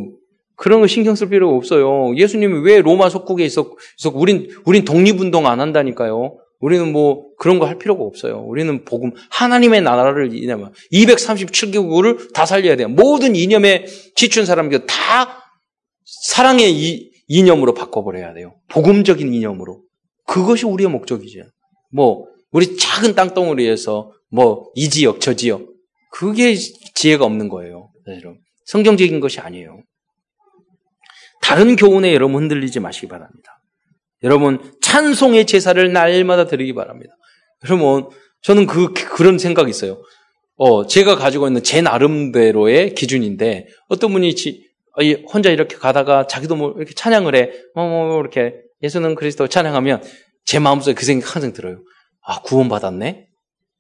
그런 0.56 0.82
거 0.82 0.88
신경 0.88 1.14
쓸 1.14 1.30
필요가 1.30 1.56
없어요. 1.56 2.16
예수님이 2.16 2.62
왜 2.62 2.82
로마 2.82 3.10
속국에 3.10 3.46
있었, 3.46 3.68
있었 4.00 4.12
우린 4.16 4.50
우린 4.66 4.84
독립운동 4.86 5.46
안 5.46 5.60
한다니까요. 5.60 6.36
우리는 6.60 6.92
뭐 6.92 7.28
그런 7.38 7.60
거 7.60 7.66
할 7.68 7.78
필요가 7.78 8.04
없어요. 8.04 8.44
우리는 8.48 8.84
복음 8.84 9.12
하나님의 9.32 9.82
나라를 9.82 10.34
이념 10.34 10.72
237개국을 10.92 12.34
다 12.34 12.46
살려야 12.46 12.76
돼요. 12.76 12.90
모든 12.90 13.36
이념에 13.36 13.86
지춘 14.16 14.46
사람들 14.46 14.86
다 14.88 15.44
사랑의 16.06 16.74
이, 16.74 17.12
이념으로 17.28 17.74
바꿔버려야 17.74 18.34
돼요. 18.34 18.56
복음적인 18.70 19.34
이념으로. 19.34 19.84
그것이 20.26 20.66
우리의 20.66 20.90
목적이죠. 20.90 21.42
뭐, 21.92 22.26
우리 22.52 22.78
작은 22.78 23.16
땅덩어리에서 23.16 24.12
뭐, 24.32 24.72
이 24.76 24.90
지역, 24.90 25.20
저 25.20 25.34
지역. 25.36 25.68
그게 26.12 26.56
지혜가 26.56 27.26
없는 27.26 27.50
거예요. 27.50 27.92
사실은. 28.06 28.40
성경적인 28.66 29.20
것이 29.20 29.40
아니에요. 29.40 29.82
다른 31.42 31.76
교훈에 31.76 32.14
여러분 32.14 32.42
흔들리지 32.42 32.80
마시기 32.80 33.08
바랍니다. 33.08 33.57
여러분, 34.24 34.60
찬송의 34.82 35.46
제사를 35.46 35.94
날마다 35.94 36.48
드리기 36.48 36.74
바랍니다. 36.74 37.14
여러분, 37.66 38.10
저는 38.42 38.66
그, 38.66 38.94
그런 38.94 39.38
생각이 39.38 39.70
있어요. 39.70 40.02
어, 40.56 40.88
제가 40.88 41.16
가지고 41.16 41.48
있는 41.48 41.64
제 41.64 41.82
나름대로의 41.82 42.96
기준인데, 42.96 43.68
어떤 43.90 44.12
분이 44.12 44.36
지, 44.36 44.68
혼자 45.32 45.52
이렇게 45.52 45.76
가다가 45.76 46.26
자기도 46.26 46.56
뭐 46.56 46.74
이렇게 46.76 46.94
찬양을 46.94 47.36
해. 47.36 47.52
뭐, 47.76 47.88
뭐, 47.88 48.20
이렇게 48.20 48.56
예수는 48.82 49.16
그리스도 49.16 49.48
찬양하면 49.48 50.02
제 50.46 50.60
마음속에 50.60 50.96
그 50.96 51.06
생각 51.06 51.36
항상 51.36 51.54
들어요. 51.54 51.80
아, 52.24 52.42
구원 52.42 52.68
받았네? 52.70 53.28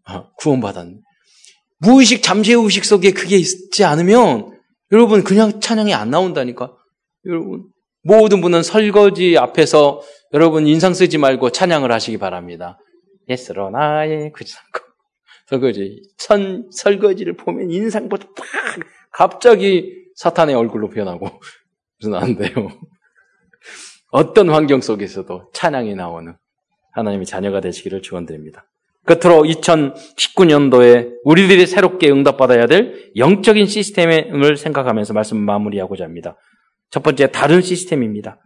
아, 0.05 0.25
구원 0.37 0.61
받았네. 0.61 0.97
무의식, 1.79 2.21
잠재의식 2.23 2.85
속에 2.85 3.11
그게 3.11 3.37
있지 3.37 3.83
않으면 3.83 4.57
여러분 4.91 5.23
그냥 5.23 5.59
찬양이 5.59 5.93
안 5.93 6.09
나온다니까. 6.09 6.73
여러분, 7.25 7.65
모든 8.03 8.41
분은 8.41 8.63
설거지 8.63 9.37
앞에서 9.37 10.01
여러분 10.33 10.67
인상 10.67 10.93
쓰지 10.93 11.17
말고 11.17 11.51
찬양을 11.51 11.91
하시기 11.91 12.17
바랍니다. 12.17 12.79
예스로 13.29 13.69
나의 13.69 14.31
그지 14.33 14.55
설거지. 15.47 16.01
선, 16.17 16.69
설거지를 16.71 17.37
보면 17.37 17.71
인상부터 17.71 18.27
팍 18.33 18.45
갑자기 19.11 19.93
사탄의 20.15 20.55
얼굴로 20.55 20.89
변하고 20.89 21.29
그래서 21.99 22.17
안 22.17 22.35
돼요. 22.35 22.69
어떤 24.11 24.49
환경 24.49 24.81
속에서도 24.81 25.51
찬양이 25.53 25.95
나오는 25.95 26.35
하나님의 26.91 27.25
자녀가 27.25 27.61
되시기를 27.61 28.01
축원드립니다. 28.01 28.65
끝으로 29.05 29.43
2019년도에 29.43 31.13
우리들이 31.23 31.65
새롭게 31.65 32.11
응답받아야 32.11 32.67
될 32.67 33.11
영적인 33.15 33.65
시스템을 33.65 34.57
생각하면서 34.57 35.13
말씀 35.13 35.37
마무리하고자 35.37 36.03
합니다. 36.03 36.35
첫 36.89 37.03
번째 37.03 37.31
다른 37.31 37.61
시스템입니다. 37.61 38.41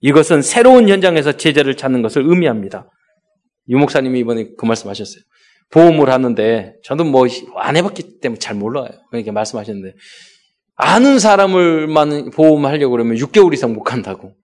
이것은 0.00 0.42
새로운 0.42 0.88
현장에서 0.88 1.32
제자를 1.32 1.76
찾는 1.76 2.02
것을 2.02 2.22
의미합니다. 2.26 2.88
유 3.68 3.78
목사님이 3.78 4.20
이번에 4.20 4.48
그 4.56 4.64
말씀 4.64 4.88
하셨어요. 4.88 5.22
보험을 5.70 6.08
하는데 6.08 6.74
저도 6.82 7.04
뭐 7.04 7.26
안 7.56 7.76
해봤기 7.76 8.20
때문에 8.20 8.38
잘 8.38 8.56
몰라요. 8.56 8.88
그렇게 9.10 9.30
말씀하셨는데 9.30 9.94
아는 10.76 11.18
사람을만 11.18 12.30
보험하려고 12.30 12.92
그러면 12.92 13.16
6개월 13.16 13.52
이상 13.52 13.74
못 13.74 13.82
간다고. 13.82 14.34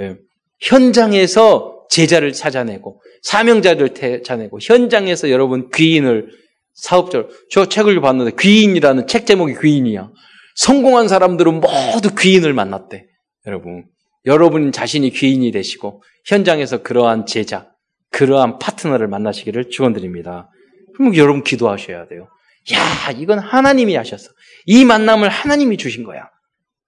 예. 0.00 0.16
현장에서 0.60 1.86
제자를 1.88 2.32
찾아내고 2.32 3.00
사명자를 3.22 3.94
찾아내고 3.94 4.58
현장에서 4.60 5.30
여러분 5.30 5.70
귀인을 5.70 6.30
사업자로 6.74 7.28
저 7.50 7.66
책을 7.66 8.00
봤는데 8.00 8.32
귀인이라는 8.38 9.06
책 9.06 9.26
제목이 9.26 9.54
귀인이야. 9.62 10.10
성공한 10.56 11.08
사람들은 11.08 11.60
모두 11.60 12.14
귀인을 12.18 12.52
만났대. 12.52 13.06
여러분. 13.46 13.84
여러분 14.26 14.72
자신이 14.72 15.10
귀인이 15.10 15.50
되시고 15.50 16.02
현장에서 16.24 16.82
그러한 16.82 17.26
제자, 17.26 17.70
그러한 18.10 18.58
파트너를 18.58 19.08
만나시기를 19.08 19.70
축원드립니다. 19.70 20.50
그럼 20.94 21.16
여러분 21.16 21.42
기도하셔야 21.42 22.06
돼요. 22.06 22.28
야, 22.72 23.10
이건 23.10 23.38
하나님이 23.38 23.94
하셨어. 23.96 24.30
이 24.66 24.84
만남을 24.84 25.28
하나님이 25.28 25.76
주신 25.76 26.04
거야. 26.04 26.30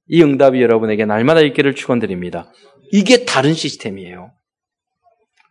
이 0.08 0.22
응답이 0.22 0.62
여러분에게 0.62 1.04
날마다 1.04 1.40
있기를 1.40 1.74
축원드립니다. 1.74 2.52
이게 2.92 3.24
다른 3.24 3.52
시스템이에요. 3.52 4.32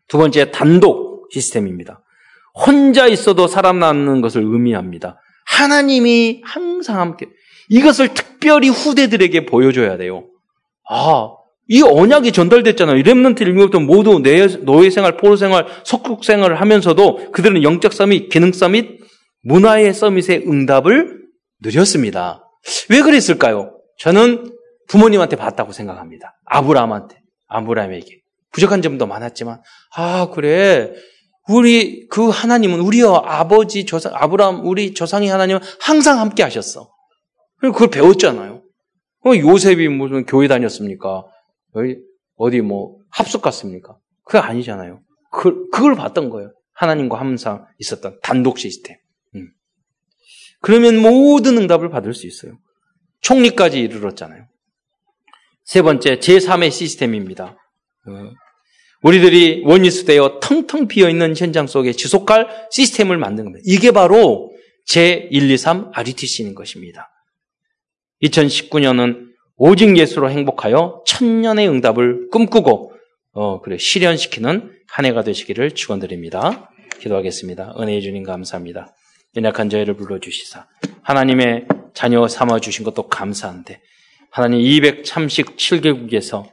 두 0.08 0.18
번째 0.18 0.52
단독 0.52 1.28
시스템입니다. 1.32 2.02
혼자 2.56 3.08
있어도 3.08 3.48
살아남는 3.48 4.22
것을 4.22 4.42
의미합니다. 4.42 5.20
하나님이 5.46 6.42
항상 6.46 7.00
함께 7.00 7.28
이것을 7.70 8.14
특별히 8.14 8.70
후대들에게 8.70 9.46
보여줘야 9.46 9.98
돼요. 9.98 10.26
아, 10.90 11.34
이 11.68 11.82
언약이 11.82 12.32
전달됐잖아요. 12.32 13.02
렘넌트 13.02 13.44
일부터 13.44 13.80
모두 13.80 14.20
노예 14.20 14.90
생활, 14.90 15.18
포로 15.18 15.36
생활, 15.36 15.66
석국 15.84 16.24
생활을 16.24 16.62
하면서도 16.62 17.32
그들은 17.32 17.64
영적 17.64 17.94
서밋, 17.94 18.30
기능 18.30 18.52
서밋, 18.52 19.00
문화의 19.42 19.94
서밋의 19.94 20.44
응답을 20.48 21.22
누렸습니다. 21.62 22.44
왜 22.90 23.02
그랬을까요? 23.02 23.78
저는 24.00 24.52
부모님한테 24.88 25.36
봤다고 25.36 25.72
생각합니다. 25.72 26.40
아브라함한테, 26.46 27.18
아브라함에게. 27.48 28.22
부족한 28.52 28.82
점도 28.82 29.08
많았지만, 29.08 29.62
아, 29.96 30.30
그래. 30.32 30.92
우리, 31.48 32.08
그 32.08 32.30
하나님은, 32.30 32.80
우리 32.80 33.02
아버지 33.04 33.86
조상, 33.86 34.14
아브라함, 34.16 34.66
우리 34.66 34.94
조상의 34.94 35.30
하나님은 35.30 35.62
항상 35.80 36.20
함께 36.20 36.44
하셨어. 36.44 36.90
그걸 37.60 37.90
배웠잖아요. 37.90 38.62
어, 39.26 39.36
요셉이 39.36 39.88
무슨 39.90 40.26
교회 40.26 40.48
다녔습니까? 40.48 41.26
어디 42.38 42.62
뭐 42.62 42.98
합숙 43.10 43.42
갔습니까? 43.42 43.98
그게 44.24 44.40
아니잖아요. 44.40 45.02
그, 45.32 45.70
그걸 45.70 45.96
봤던 45.96 46.30
거예요. 46.30 46.54
하나님과 46.74 47.20
항상 47.20 47.66
있었던 47.80 48.20
단독 48.22 48.58
시스템. 48.60 48.98
음. 49.36 49.50
그러면 50.62 50.98
모든 50.98 51.58
응답을 51.58 51.90
받을 51.90 52.14
수 52.14 52.28
있어요. 52.28 52.58
총리까지 53.22 53.80
이르렀잖아요. 53.80 54.46
세 55.64 55.82
번째, 55.82 56.20
제3의 56.20 56.72
시스템입니다. 56.72 57.58
어. 58.08 58.32
우리들이 59.02 59.64
원리스되어 59.66 60.40
텅텅 60.42 60.88
비어있는 60.88 61.36
현장 61.38 61.68
속에 61.68 61.92
지속할 61.92 62.68
시스템을 62.72 63.18
만든 63.18 63.46
겁니다. 63.46 63.64
이게 63.66 63.92
바로 63.92 64.52
제123 64.88 65.92
RUTC인 65.94 66.56
것입니다. 66.56 67.12
2019년은 68.24 69.35
오직 69.58 69.98
예수로 69.98 70.30
행복하여 70.30 71.02
천년의 71.06 71.70
응답을 71.70 72.30
꿈꾸고 72.30 72.94
어, 73.34 73.62
그래 73.62 73.78
실현시키는 73.78 74.72
한 74.88 75.06
해가 75.06 75.24
되시기를 75.24 75.72
축원드립니다. 75.72 76.72
기도하겠습니다. 77.00 77.76
은혜의 77.80 78.02
주님 78.02 78.24
감사합니다. 78.24 78.94
연약한 79.36 79.70
저희를 79.70 79.96
불러주시사 79.96 80.66
하나님의 81.02 81.68
자녀 81.94 82.28
삼아 82.28 82.60
주신 82.60 82.84
것도 82.84 83.08
감사한데 83.08 83.82
하나님 84.30 84.60
237개국에서 84.60 86.46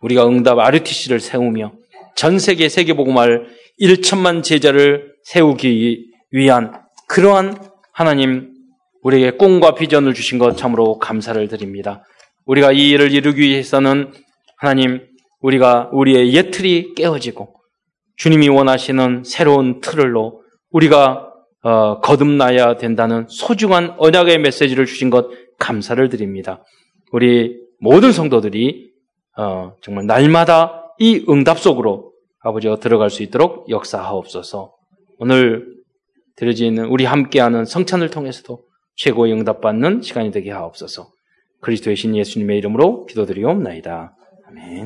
우리가 0.00 0.26
응답 0.26 0.58
RUTC를 0.58 1.20
세우며 1.20 1.72
전 2.14 2.38
세계 2.38 2.68
세계복음할 2.68 3.46
1천만 3.80 4.42
제자를 4.42 5.14
세우기 5.24 6.10
위한 6.30 6.72
그러한 7.08 7.58
하나님 7.92 8.55
우리에게 9.06 9.36
꿈과 9.36 9.76
비전을 9.76 10.14
주신 10.14 10.38
것 10.38 10.56
참으로 10.56 10.98
감사를 10.98 11.46
드립니다. 11.46 12.02
우리가 12.44 12.72
이 12.72 12.90
일을 12.90 13.12
이루기 13.12 13.42
위해서는 13.42 14.12
하나님 14.58 15.06
우리가 15.40 15.90
우리의 15.92 16.34
옛 16.34 16.50
틀이 16.50 16.94
깨어지고 16.96 17.54
주님이 18.16 18.48
원하시는 18.48 19.22
새로운 19.24 19.80
틀을로 19.80 20.42
우리가 20.70 21.32
어, 21.62 22.00
거듭나야 22.00 22.78
된다는 22.78 23.26
소중한 23.28 23.94
언약의 23.98 24.38
메시지를 24.38 24.86
주신 24.86 25.10
것 25.10 25.28
감사를 25.58 26.08
드립니다. 26.08 26.64
우리 27.12 27.56
모든 27.80 28.10
성도들이 28.10 28.90
어, 29.38 29.74
정말 29.82 30.06
날마다 30.06 30.82
이 30.98 31.24
응답 31.28 31.60
속으로 31.60 32.12
아버지가 32.40 32.76
들어갈 32.76 33.10
수 33.10 33.22
있도록 33.22 33.68
역사하옵소서. 33.68 34.74
오늘 35.18 35.76
드려지는 36.36 36.86
우리 36.86 37.04
함께하는 37.04 37.64
성찬을 37.64 38.10
통해서도 38.10 38.65
최고의 38.96 39.32
응답받는 39.32 40.02
시간이 40.02 40.30
되게 40.30 40.50
하옵소서. 40.50 41.10
그리스도의 41.60 41.96
신 41.96 42.16
예수님의 42.16 42.58
이름으로 42.58 43.06
기도드리옵나이다. 43.06 44.16
아멘. 44.48 44.84